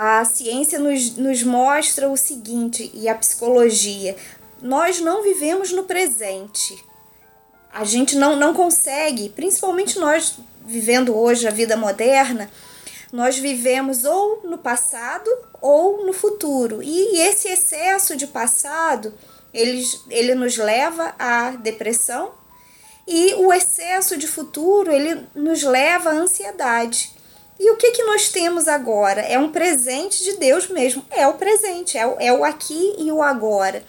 a 0.00 0.24
ciência 0.24 0.78
nos, 0.78 1.16
nos 1.16 1.42
mostra 1.42 2.08
o 2.08 2.16
seguinte, 2.16 2.88
e 2.94 3.08
a 3.08 3.16
psicologia: 3.16 4.16
nós 4.62 5.00
não 5.00 5.24
vivemos 5.24 5.72
no 5.72 5.82
presente. 5.82 6.78
A 7.72 7.82
gente 7.82 8.14
não, 8.14 8.36
não 8.36 8.54
consegue, 8.54 9.28
principalmente 9.30 9.98
nós 9.98 10.38
vivendo 10.64 11.16
hoje 11.16 11.48
a 11.48 11.50
vida 11.50 11.76
moderna, 11.76 12.48
nós 13.12 13.38
vivemos 13.38 14.04
ou 14.04 14.42
no 14.44 14.56
passado 14.56 15.28
ou 15.60 16.06
no 16.06 16.12
futuro. 16.12 16.80
E 16.80 17.20
esse 17.20 17.48
excesso 17.48 18.14
de 18.14 18.28
passado, 18.28 19.12
ele, 19.52 19.84
ele 20.10 20.34
nos 20.36 20.56
leva 20.56 21.12
à 21.18 21.50
depressão 21.50 22.30
e 23.04 23.34
o 23.34 23.52
excesso 23.52 24.16
de 24.16 24.28
futuro, 24.28 24.92
ele 24.92 25.26
nos 25.34 25.64
leva 25.64 26.10
à 26.10 26.14
ansiedade. 26.14 27.17
E 27.58 27.70
o 27.70 27.76
que, 27.76 27.90
que 27.90 28.04
nós 28.04 28.28
temos 28.28 28.68
agora? 28.68 29.20
É 29.20 29.38
um 29.38 29.50
presente 29.50 30.22
de 30.22 30.36
Deus 30.36 30.68
mesmo. 30.68 31.04
É 31.10 31.26
o 31.26 31.34
presente, 31.34 31.98
é 31.98 32.06
o, 32.06 32.16
é 32.20 32.32
o 32.32 32.44
aqui 32.44 32.94
e 32.98 33.10
o 33.10 33.20
agora. 33.22 33.82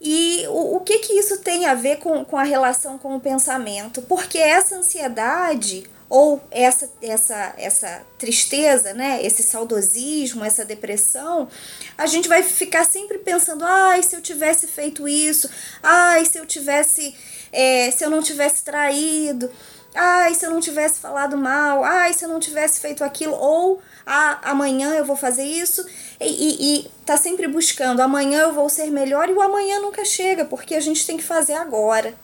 E 0.00 0.44
o, 0.48 0.76
o 0.76 0.80
que, 0.80 0.98
que 0.98 1.12
isso 1.14 1.38
tem 1.38 1.64
a 1.64 1.74
ver 1.74 1.98
com, 1.98 2.24
com 2.24 2.36
a 2.36 2.42
relação 2.42 2.98
com 2.98 3.16
o 3.16 3.20
pensamento? 3.20 4.02
Porque 4.02 4.36
essa 4.36 4.76
ansiedade 4.76 5.88
ou 6.08 6.42
essa, 6.50 6.90
essa, 7.00 7.54
essa 7.56 8.02
tristeza, 8.18 8.92
né? 8.92 9.24
esse 9.24 9.42
saudosismo, 9.42 10.44
essa 10.44 10.62
depressão, 10.62 11.48
a 11.96 12.04
gente 12.04 12.28
vai 12.28 12.42
ficar 12.42 12.84
sempre 12.84 13.16
pensando: 13.18 13.64
ai, 13.64 14.02
se 14.02 14.14
eu 14.14 14.20
tivesse 14.20 14.66
feito 14.66 15.08
isso, 15.08 15.48
ai, 15.82 16.26
se 16.26 16.36
eu 16.36 16.44
tivesse, 16.44 17.14
é, 17.50 17.90
se 17.90 18.04
eu 18.04 18.10
não 18.10 18.22
tivesse 18.22 18.62
traído 18.62 19.50
ai, 19.94 20.34
se 20.34 20.46
eu 20.46 20.50
não 20.50 20.60
tivesse 20.60 21.00
falado 21.00 21.36
mal, 21.36 21.84
ai, 21.84 22.12
se 22.12 22.24
eu 22.24 22.28
não 22.28 22.40
tivesse 22.40 22.80
feito 22.80 23.04
aquilo, 23.04 23.34
ou 23.34 23.80
ah, 24.06 24.38
amanhã 24.42 24.94
eu 24.94 25.04
vou 25.04 25.16
fazer 25.16 25.44
isso, 25.44 25.84
e, 26.20 26.26
e, 26.26 26.78
e 26.78 26.90
tá 27.04 27.16
sempre 27.16 27.46
buscando, 27.46 28.00
amanhã 28.00 28.42
eu 28.42 28.52
vou 28.52 28.68
ser 28.68 28.90
melhor, 28.90 29.28
e 29.28 29.32
o 29.32 29.42
amanhã 29.42 29.80
nunca 29.80 30.04
chega, 30.04 30.44
porque 30.44 30.74
a 30.74 30.80
gente 30.80 31.06
tem 31.06 31.16
que 31.16 31.24
fazer 31.24 31.54
agora, 31.54 32.14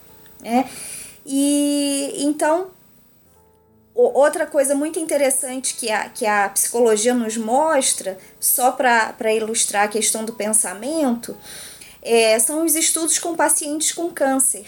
né? 0.41 0.69
E 1.27 2.15
então, 2.19 2.71
outra 3.95 4.47
coisa 4.47 4.75
muito 4.75 4.99
interessante 4.99 5.75
que 5.75 5.91
a, 5.91 6.09
que 6.09 6.25
a 6.25 6.49
psicologia 6.49 7.13
nos 7.13 7.37
mostra, 7.37 8.17
só 8.41 8.73
para 8.73 9.35
ilustrar 9.35 9.85
a 9.85 9.89
questão 9.89 10.25
do 10.25 10.33
pensamento, 10.33 11.37
é, 12.01 12.39
são 12.39 12.65
os 12.65 12.75
estudos 12.75 13.19
com 13.19 13.35
pacientes 13.35 13.93
com 13.93 14.11
câncer. 14.11 14.67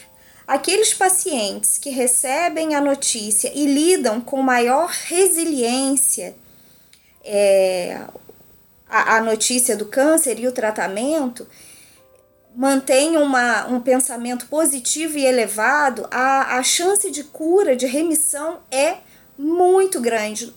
Aqueles 0.50 0.92
pacientes 0.92 1.78
que 1.78 1.90
recebem 1.90 2.74
a 2.74 2.80
notícia 2.80 3.52
e 3.54 3.66
lidam 3.66 4.20
com 4.20 4.42
maior 4.42 4.88
resiliência 4.88 6.34
é, 7.24 8.00
a, 8.88 9.18
a 9.18 9.20
notícia 9.20 9.76
do 9.76 9.86
câncer 9.86 10.40
e 10.40 10.48
o 10.48 10.52
tratamento, 10.52 11.46
mantém 12.52 13.16
uma, 13.16 13.68
um 13.68 13.80
pensamento 13.80 14.46
positivo 14.46 15.16
e 15.16 15.24
elevado, 15.24 16.08
a, 16.10 16.56
a 16.56 16.62
chance 16.64 17.08
de 17.12 17.22
cura, 17.22 17.76
de 17.76 17.86
remissão 17.86 18.58
é 18.72 18.96
muito 19.38 20.00
grande. 20.00 20.52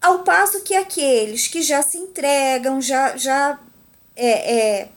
Ao 0.00 0.20
passo 0.20 0.62
que 0.62 0.74
aqueles 0.74 1.46
que 1.46 1.60
já 1.60 1.82
se 1.82 1.98
entregam, 1.98 2.80
já, 2.80 3.18
já 3.18 3.60
é, 4.16 4.30
é, 4.56 4.88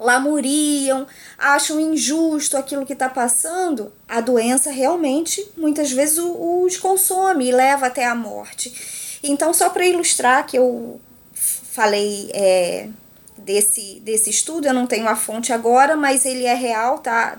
lamuriam, 0.00 1.06
acham 1.36 1.78
injusto 1.78 2.56
aquilo 2.56 2.86
que 2.86 2.94
está 2.94 3.08
passando, 3.08 3.92
a 4.08 4.22
doença 4.22 4.70
realmente 4.70 5.46
muitas 5.56 5.92
vezes 5.92 6.18
os 6.18 6.78
consome 6.78 7.48
e 7.48 7.52
leva 7.52 7.86
até 7.86 8.06
a 8.06 8.14
morte. 8.14 9.18
Então, 9.22 9.52
só 9.52 9.68
para 9.68 9.86
ilustrar 9.86 10.46
que 10.46 10.56
eu 10.56 10.98
falei 11.34 12.30
é, 12.32 12.88
desse, 13.36 14.00
desse 14.00 14.30
estudo, 14.30 14.66
eu 14.66 14.74
não 14.74 14.86
tenho 14.86 15.06
a 15.06 15.14
fonte 15.14 15.52
agora, 15.52 15.94
mas 15.94 16.24
ele 16.24 16.46
é 16.46 16.54
real, 16.54 16.98
tá? 16.98 17.38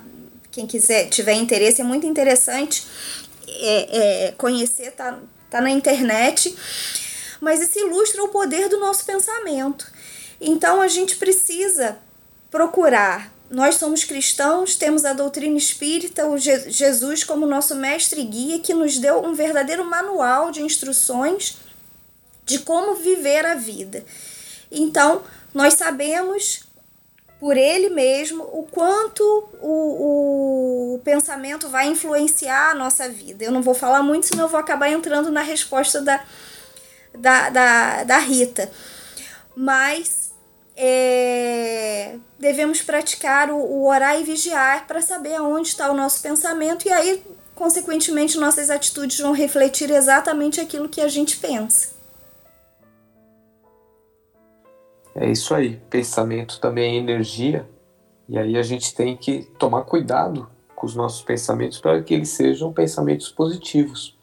Quem 0.51 0.67
quiser, 0.67 1.09
tiver 1.09 1.33
interesse, 1.33 1.81
é 1.81 1.83
muito 1.83 2.05
interessante 2.05 2.85
é, 3.47 4.27
é, 4.27 4.31
conhecer, 4.33 4.91
tá, 4.91 5.17
tá 5.49 5.59
na 5.59 5.71
internet. 5.71 6.55
Mas 7.39 7.59
isso 7.59 7.79
ilustra 7.79 8.23
o 8.23 8.27
poder 8.27 8.69
do 8.69 8.79
nosso 8.79 9.03
pensamento. 9.03 9.91
Então 10.39 10.79
a 10.79 10.87
gente 10.87 11.15
precisa 11.15 11.97
procurar. 12.51 13.31
Nós 13.49 13.75
somos 13.75 14.03
cristãos, 14.03 14.75
temos 14.75 15.03
a 15.03 15.13
doutrina 15.13 15.57
espírita, 15.57 16.27
o 16.27 16.37
Je 16.37 16.69
Jesus 16.69 17.23
como 17.23 17.47
nosso 17.47 17.75
mestre 17.75 18.21
e 18.21 18.25
guia, 18.25 18.59
que 18.59 18.73
nos 18.73 18.97
deu 18.97 19.25
um 19.25 19.33
verdadeiro 19.33 19.83
manual 19.83 20.51
de 20.51 20.61
instruções 20.61 21.57
de 22.45 22.59
como 22.59 22.95
viver 22.95 23.45
a 23.45 23.55
vida. 23.55 24.05
Então, 24.71 25.23
nós 25.53 25.73
sabemos 25.73 26.63
por 27.41 27.57
ele 27.57 27.89
mesmo 27.89 28.43
o 28.43 28.67
quanto 28.69 29.23
o, 29.59 30.93
o 30.95 30.99
pensamento 30.99 31.67
vai 31.69 31.87
influenciar 31.87 32.71
a 32.71 32.75
nossa 32.75 33.09
vida. 33.09 33.43
Eu 33.43 33.51
não 33.51 33.61
vou 33.61 33.73
falar 33.73 34.03
muito, 34.03 34.27
senão 34.27 34.45
eu 34.45 34.49
vou 34.49 34.59
acabar 34.59 34.89
entrando 34.89 35.31
na 35.31 35.41
resposta 35.41 36.01
da, 36.01 36.23
da, 37.17 37.49
da, 37.49 38.03
da 38.03 38.17
Rita. 38.19 38.71
Mas 39.55 40.20
é, 40.75 42.15
devemos 42.39 42.81
praticar 42.81 43.49
o, 43.51 43.57
o 43.57 43.87
orar 43.87 44.19
e 44.19 44.23
vigiar 44.23 44.87
para 44.87 45.01
saber 45.01 45.35
aonde 45.35 45.69
está 45.69 45.91
o 45.91 45.93
nosso 45.93 46.21
pensamento 46.21 46.87
e 46.87 46.91
aí, 46.91 47.23
consequentemente, 47.55 48.37
nossas 48.37 48.69
atitudes 48.69 49.19
vão 49.19 49.31
refletir 49.31 49.91
exatamente 49.91 50.59
aquilo 50.59 50.89
que 50.89 51.01
a 51.01 51.07
gente 51.07 51.37
pensa. 51.37 51.89
É 55.13 55.29
isso 55.29 55.53
aí. 55.53 55.79
Pensamento 55.89 56.59
também 56.59 56.95
é 56.95 56.97
energia 56.97 57.67
e 58.27 58.39
aí 58.39 58.57
a 58.57 58.63
gente 58.63 58.95
tem 58.95 59.17
que 59.17 59.43
tomar 59.59 59.83
cuidado 59.83 60.49
com 60.75 60.87
os 60.87 60.95
nossos 60.95 61.21
pensamentos 61.21 61.79
para 61.79 62.01
que 62.01 62.13
eles 62.13 62.29
sejam 62.29 62.73
pensamentos 62.73 63.29
positivos. 63.29 64.17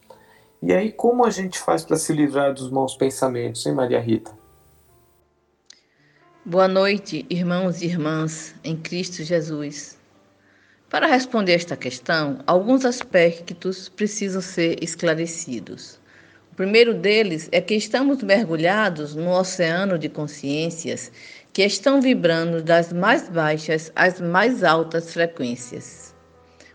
E 0.61 0.73
aí, 0.73 0.91
como 0.91 1.23
a 1.23 1.29
gente 1.29 1.57
faz 1.57 1.85
para 1.85 1.95
se 1.95 2.11
livrar 2.11 2.53
dos 2.53 2.69
maus 2.69 2.95
pensamentos, 2.95 3.65
hein, 3.65 3.73
Maria 3.73 3.99
Rita? 3.99 4.38
Boa 6.49 6.67
noite, 6.67 7.27
irmãos 7.29 7.79
e 7.79 7.85
irmãs 7.85 8.55
em 8.63 8.75
Cristo 8.75 9.23
Jesus. 9.23 9.99
Para 10.89 11.05
responder 11.05 11.53
esta 11.53 11.77
questão, 11.77 12.39
alguns 12.47 12.85
aspectos 12.85 13.87
precisam 13.87 14.41
ser 14.41 14.83
esclarecidos. 14.83 15.99
O 16.51 16.55
primeiro 16.55 16.95
deles 16.95 17.49
é 17.51 17.61
que 17.61 17.75
estamos 17.75 18.23
mergulhados 18.23 19.13
no 19.13 19.29
oceano 19.29 19.99
de 19.99 20.09
consciências 20.09 21.11
que 21.53 21.63
estão 21.63 22.01
vibrando 22.01 22.63
das 22.63 22.91
mais 22.91 23.29
baixas 23.29 23.91
às 23.95 24.19
mais 24.19 24.63
altas 24.63 25.13
frequências. 25.13 26.15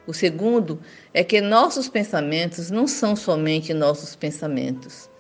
O 0.07 0.15
segundo 0.15 0.79
é 1.13 1.25
que 1.25 1.41
nossos 1.41 1.89
pensamentos 1.89 2.71
não 2.71 2.87
são 2.87 3.17
somente 3.17 3.75
nossos 3.75 4.15
pensamentos 4.15 5.11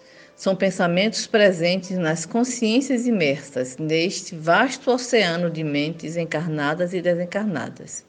são 0.44 0.54
pensamentos 0.54 1.26
presentes 1.26 1.96
nas 1.96 2.26
consciências 2.26 3.06
imersas 3.06 3.78
neste 3.78 4.36
vasto 4.36 4.90
oceano 4.90 5.48
de 5.48 5.64
mentes 5.64 6.18
encarnadas 6.18 6.92
e 6.92 7.00
desencarnadas. 7.00 8.04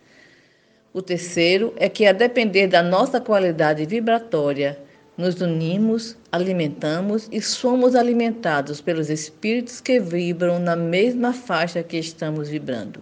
O 0.94 1.02
terceiro 1.02 1.74
é 1.78 1.88
que, 1.88 2.06
a 2.06 2.12
depender 2.12 2.68
da 2.68 2.84
nossa 2.84 3.22
qualidade 3.22 3.86
vibratória, 3.86 4.78
nos 5.18 5.40
unimos, 5.40 6.18
alimentamos 6.30 7.30
e 7.32 7.40
somos 7.40 7.96
alimentados 7.96 8.82
pelos 8.82 9.10
espíritos 9.10 9.80
que 9.80 9.98
vibram 9.98 10.60
na 10.60 10.76
mesma 10.76 11.32
faixa 11.32 11.82
que 11.84 11.96
estamos 11.96 12.50
vibrando. 12.50 13.02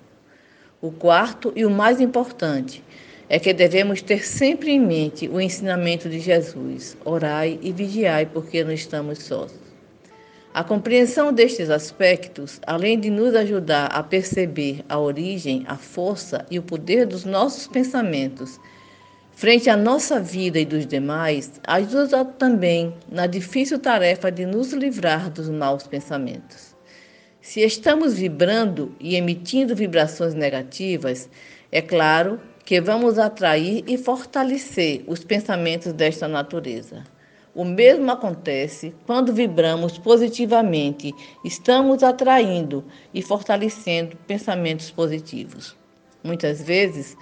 O 0.80 0.91
quarto 0.91 1.52
e 1.56 1.65
o 1.65 1.72
mais 1.72 2.00
importante 2.00 2.84
é 3.34 3.39
que 3.39 3.52
devemos 3.52 4.00
ter 4.00 4.24
sempre 4.24 4.69
em 4.69 4.80
mente 4.80 5.28
o 5.28 5.41
ensinamento 5.41 6.08
de 6.08 6.19
Jesus: 6.19 6.96
orai 7.04 7.58
e 7.63 7.72
vigiai, 7.72 8.28
porque 8.28 8.63
não 8.63 8.72
estamos 8.72 9.24
sós. 9.24 9.60
A 10.54 10.63
compreensão 10.63 11.34
destes 11.34 11.72
aspectos, 11.72 12.62
além 12.67 13.00
de 13.00 13.10
nos 13.10 13.34
ajudar 13.34 13.88
a 13.88 14.04
perceber 14.04 14.86
a 14.88 15.00
origem, 15.00 15.63
a 15.67 15.76
força 15.76 16.46
e 16.52 16.60
o 16.60 16.62
poder 16.62 17.08
dos 17.08 17.26
nossos 17.26 17.65
pensamentos 17.65 18.60
frente 19.32 19.67
à 19.67 19.76
nossa 19.76 20.19
vida 20.19 20.60
e 20.60 20.65
dos 20.65 20.86
demais, 20.86 21.60
ajuda 21.65 22.24
também 22.24 22.93
na 23.10 23.26
difícil 23.26 23.80
tarefa 23.80 24.32
de 24.32 24.46
nos 24.46 24.74
livrar 24.74 25.32
dos 25.32 25.50
maus 25.50 25.88
pensamentos. 25.88 26.76
Se 27.41 27.62
estamos 27.62 28.13
vibrando 28.13 28.96
e 29.00 29.15
emitindo 29.15 29.76
vibrações 29.76 30.36
negativas, 30.36 31.28
é 31.72 31.82
claro 31.82 32.39
que 32.65 32.80
vamos 32.80 33.19
atrair 33.19 33.84
e 33.88 33.97
fortalecer 33.97 35.04
os 35.08 35.23
pensamentos 35.23 35.91
desta 35.91 36.28
natureza. 36.28 37.04
O 37.54 37.63
mesmo 37.63 38.10
acontece 38.10 38.95
quando 39.06 39.34
vibramos 39.34 39.97
positivamente, 39.97 41.13
estamos 41.45 42.02
atraindo 42.02 42.84
e 43.13 43.21
fortalecendo 43.21 44.17
pensamentos 44.26 44.89
positivos. 44.89 45.78
Muitas 46.23 46.63
vezes, 46.63 47.15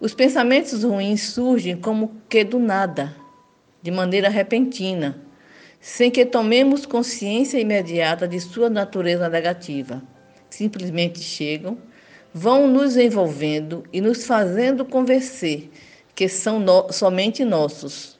os 0.00 0.14
pensamentos 0.14 0.84
ruins 0.84 1.22
surgem 1.22 1.76
como 1.76 2.16
que 2.28 2.44
do 2.44 2.58
nada, 2.58 3.14
de 3.82 3.90
maneira 3.90 4.28
repentina, 4.30 5.20
sem 5.80 6.10
que 6.10 6.24
tomemos 6.24 6.86
consciência 6.86 7.60
imediata 7.60 8.26
de 8.26 8.40
sua 8.40 8.70
natureza 8.70 9.28
negativa. 9.28 10.02
Simplesmente 10.48 11.20
chegam 11.20 11.76
vão 12.36 12.66
nos 12.66 12.96
envolvendo 12.96 13.84
e 13.92 14.00
nos 14.00 14.26
fazendo 14.26 14.84
convencer 14.84 15.70
que 16.16 16.28
são 16.28 16.58
no, 16.58 16.92
somente 16.92 17.44
nossos. 17.44 18.18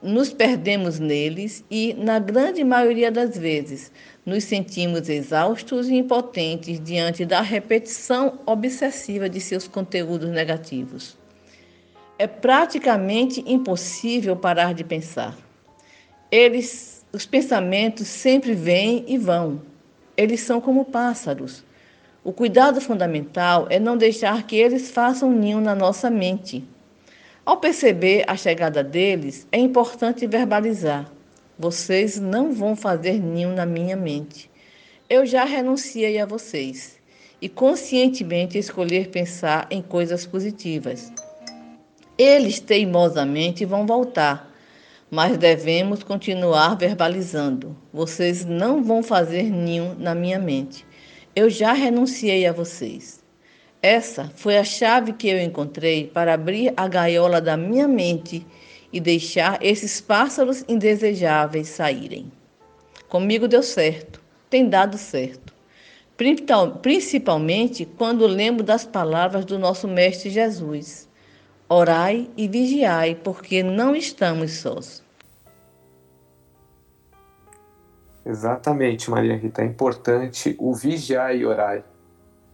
Nos 0.00 0.32
perdemos 0.32 1.00
neles 1.00 1.64
e, 1.68 1.94
na 1.94 2.20
grande 2.20 2.62
maioria 2.62 3.10
das 3.10 3.36
vezes, 3.36 3.90
nos 4.24 4.44
sentimos 4.44 5.08
exaustos 5.08 5.88
e 5.88 5.96
impotentes 5.96 6.78
diante 6.78 7.24
da 7.24 7.40
repetição 7.40 8.38
obsessiva 8.46 9.28
de 9.28 9.40
seus 9.40 9.66
conteúdos 9.66 10.30
negativos. 10.30 11.16
É 12.16 12.28
praticamente 12.28 13.42
impossível 13.46 14.36
parar 14.36 14.74
de 14.74 14.84
pensar. 14.84 15.36
Eles, 16.30 17.04
os 17.12 17.26
pensamentos 17.26 18.06
sempre 18.06 18.54
vêm 18.54 19.04
e 19.08 19.18
vão. 19.18 19.60
Eles 20.16 20.40
são 20.40 20.60
como 20.60 20.84
pássaros 20.84 21.64
o 22.24 22.32
cuidado 22.32 22.80
fundamental 22.80 23.66
é 23.68 23.78
não 23.78 23.98
deixar 23.98 24.46
que 24.46 24.56
eles 24.56 24.90
façam 24.90 25.30
ninho 25.30 25.60
na 25.60 25.74
nossa 25.74 26.08
mente. 26.08 26.64
Ao 27.44 27.58
perceber 27.58 28.24
a 28.26 28.34
chegada 28.34 28.82
deles, 28.82 29.46
é 29.52 29.58
importante 29.58 30.26
verbalizar: 30.26 31.12
vocês 31.58 32.18
não 32.18 32.50
vão 32.50 32.74
fazer 32.74 33.20
ninho 33.20 33.50
na 33.50 33.66
minha 33.66 33.94
mente. 33.94 34.50
Eu 35.06 35.26
já 35.26 35.44
renunciei 35.44 36.18
a 36.18 36.24
vocês 36.24 36.98
e 37.42 37.48
conscientemente 37.48 38.56
escolher 38.56 39.10
pensar 39.10 39.66
em 39.70 39.82
coisas 39.82 40.24
positivas. 40.24 41.12
Eles 42.16 42.58
teimosamente 42.58 43.66
vão 43.66 43.86
voltar, 43.86 44.50
mas 45.10 45.36
devemos 45.36 46.02
continuar 46.02 46.74
verbalizando. 46.74 47.76
Vocês 47.92 48.46
não 48.46 48.82
vão 48.82 49.02
fazer 49.02 49.42
ninho 49.42 49.94
na 49.98 50.14
minha 50.14 50.38
mente. 50.38 50.86
Eu 51.36 51.50
já 51.50 51.72
renunciei 51.72 52.46
a 52.46 52.52
vocês. 52.52 53.20
Essa 53.82 54.32
foi 54.36 54.56
a 54.56 54.64
chave 54.64 55.12
que 55.12 55.28
eu 55.28 55.38
encontrei 55.38 56.06
para 56.06 56.32
abrir 56.32 56.72
a 56.76 56.88
gaiola 56.88 57.40
da 57.40 57.56
minha 57.56 57.86
mente 57.86 58.46
e 58.92 59.00
deixar 59.00 59.58
esses 59.60 60.00
pássaros 60.00 60.64
indesejáveis 60.68 61.68
saírem. 61.68 62.30
Comigo 63.08 63.46
deu 63.46 63.62
certo, 63.62 64.22
tem 64.48 64.68
dado 64.68 64.96
certo. 64.96 65.52
Principalmente 66.80 67.84
quando 67.84 68.26
lembro 68.26 68.62
das 68.62 68.84
palavras 68.86 69.44
do 69.44 69.58
nosso 69.58 69.86
Mestre 69.86 70.30
Jesus. 70.30 71.08
Orai 71.68 72.30
e 72.36 72.46
vigiai, 72.46 73.16
porque 73.16 73.62
não 73.62 73.96
estamos 73.96 74.52
sós. 74.52 75.03
Exatamente, 78.24 79.10
Maria 79.10 79.36
Rita. 79.36 79.62
É 79.62 79.66
importante 79.66 80.56
o 80.58 80.74
vigiar 80.74 81.34
e 81.34 81.44
orar. 81.44 81.84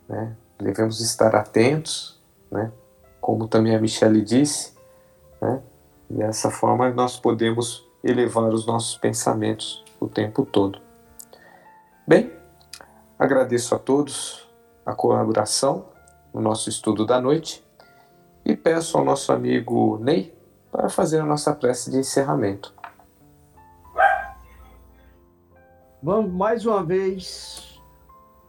Né? 0.08 0.36
Devemos 0.58 1.00
estar 1.00 1.34
atentos, 1.34 2.20
né? 2.50 2.72
como 3.20 3.46
também 3.46 3.74
a 3.74 3.80
Michelle 3.80 4.22
disse, 4.22 4.74
né? 5.40 5.62
Dessa 6.08 6.50
forma, 6.50 6.90
nós 6.90 7.16
podemos 7.16 7.88
elevar 8.02 8.52
os 8.52 8.66
nossos 8.66 8.96
pensamentos 8.96 9.84
o 10.00 10.08
tempo 10.08 10.44
todo. 10.44 10.80
Bem, 12.04 12.32
agradeço 13.16 13.76
a 13.76 13.78
todos 13.78 14.48
a 14.84 14.92
colaboração 14.92 15.84
no 16.34 16.40
nosso 16.40 16.68
estudo 16.68 17.06
da 17.06 17.20
noite 17.20 17.64
e 18.44 18.56
peço 18.56 18.98
ao 18.98 19.04
nosso 19.04 19.32
amigo 19.32 19.98
Ney 19.98 20.34
para 20.72 20.88
fazer 20.88 21.20
a 21.20 21.26
nossa 21.26 21.54
prece 21.54 21.90
de 21.90 21.98
encerramento. 21.98 22.74
Vamos 26.02 26.32
mais 26.32 26.64
uma 26.64 26.82
vez 26.82 27.78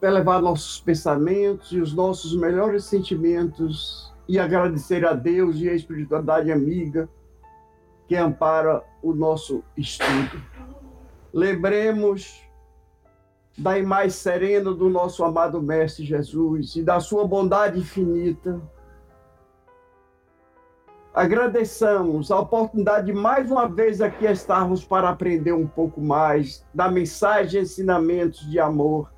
elevar 0.00 0.40
nossos 0.40 0.80
pensamentos 0.80 1.70
e 1.70 1.80
os 1.80 1.92
nossos 1.92 2.34
melhores 2.34 2.84
sentimentos 2.84 4.10
e 4.26 4.38
agradecer 4.38 5.04
a 5.04 5.12
Deus 5.12 5.58
e 5.58 5.68
a 5.68 5.74
espiritualidade 5.74 6.50
amiga 6.50 7.08
que 8.08 8.16
ampara 8.16 8.82
o 9.02 9.12
nosso 9.12 9.62
estudo. 9.76 10.42
Lembremos 11.32 12.42
da 13.58 13.78
imagem 13.78 14.10
serena 14.10 14.72
do 14.72 14.88
nosso 14.88 15.22
amado 15.22 15.60
Mestre 15.60 16.06
Jesus 16.06 16.74
e 16.76 16.82
da 16.82 17.00
sua 17.00 17.26
bondade 17.26 17.78
infinita. 17.78 18.60
Agradeçamos 21.14 22.30
a 22.30 22.38
oportunidade 22.38 23.06
de 23.06 23.12
mais 23.12 23.50
uma 23.50 23.68
vez 23.68 24.00
aqui 24.00 24.24
estarmos 24.24 24.82
para 24.82 25.10
aprender 25.10 25.52
um 25.52 25.66
pouco 25.66 26.00
mais 26.00 26.64
da 26.72 26.90
mensagem 26.90 27.60
e 27.60 27.64
ensinamentos 27.64 28.50
de 28.50 28.58
amor 28.58 29.12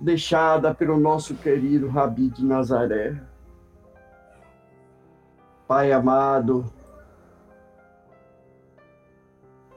deixada 0.00 0.74
pelo 0.74 0.98
nosso 0.98 1.34
querido 1.34 1.88
Rabi 1.88 2.30
de 2.30 2.42
Nazaré. 2.42 3.20
Pai 5.68 5.92
amado, 5.92 6.64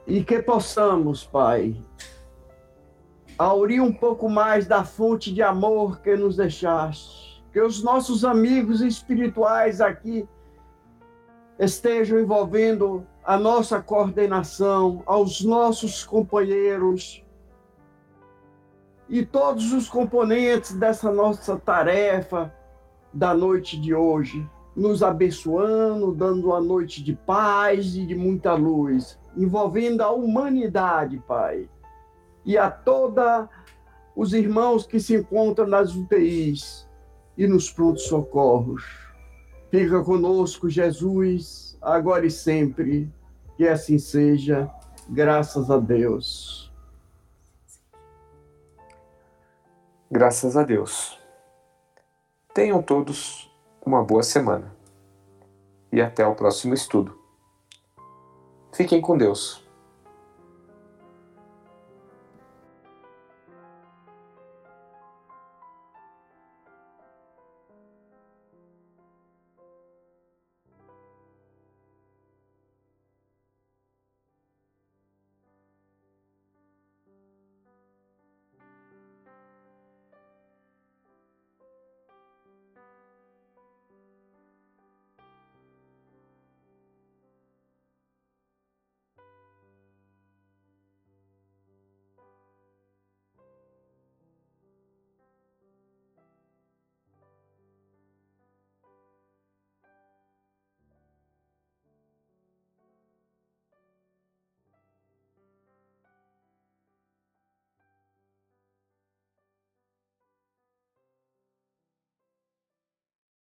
e 0.06 0.24
que 0.24 0.40
possamos, 0.42 1.24
Pai, 1.24 1.76
aurir 3.36 3.80
um 3.80 3.92
pouco 3.92 4.30
mais 4.30 4.66
da 4.66 4.82
fonte 4.82 5.32
de 5.32 5.42
amor 5.42 6.00
que 6.00 6.16
nos 6.16 6.36
deixaste, 6.36 7.44
que 7.52 7.60
os 7.60 7.82
nossos 7.82 8.24
amigos 8.24 8.80
espirituais 8.80 9.80
aqui 9.80 10.26
estejam 11.60 12.18
envolvendo 12.18 13.06
a 13.22 13.38
nossa 13.38 13.82
coordenação, 13.82 15.02
aos 15.04 15.44
nossos 15.44 16.04
companheiros 16.04 17.22
e 19.10 19.26
todos 19.26 19.72
os 19.74 19.86
componentes 19.86 20.72
dessa 20.72 21.12
nossa 21.12 21.58
tarefa 21.58 22.52
da 23.12 23.34
noite 23.34 23.78
de 23.78 23.94
hoje, 23.94 24.48
nos 24.74 25.02
abençoando, 25.02 26.14
dando 26.14 26.46
uma 26.46 26.60
noite 26.60 27.04
de 27.04 27.14
paz 27.14 27.94
e 27.94 28.06
de 28.06 28.14
muita 28.14 28.54
luz 28.54 29.18
envolvendo 29.36 30.00
a 30.00 30.10
humanidade, 30.10 31.22
Pai, 31.28 31.68
e 32.44 32.56
a 32.56 32.70
toda 32.70 33.48
os 34.16 34.32
irmãos 34.32 34.86
que 34.86 34.98
se 34.98 35.14
encontram 35.14 35.66
nas 35.66 35.94
UTIs 35.94 36.88
e 37.36 37.46
nos 37.46 37.70
prontos 37.70 38.04
socorros. 38.04 39.09
Fica 39.70 40.02
conosco, 40.02 40.68
Jesus, 40.68 41.78
agora 41.80 42.26
e 42.26 42.30
sempre. 42.30 43.12
Que 43.56 43.68
assim 43.68 43.98
seja, 43.98 44.70
graças 45.08 45.70
a 45.70 45.78
Deus. 45.78 46.72
Graças 50.10 50.56
a 50.56 50.64
Deus. 50.64 51.18
Tenham 52.52 52.82
todos 52.82 53.48
uma 53.86 54.02
boa 54.02 54.24
semana. 54.24 54.74
E 55.92 56.00
até 56.00 56.26
o 56.26 56.34
próximo 56.34 56.74
estudo. 56.74 57.16
Fiquem 58.72 59.00
com 59.00 59.16
Deus. 59.16 59.64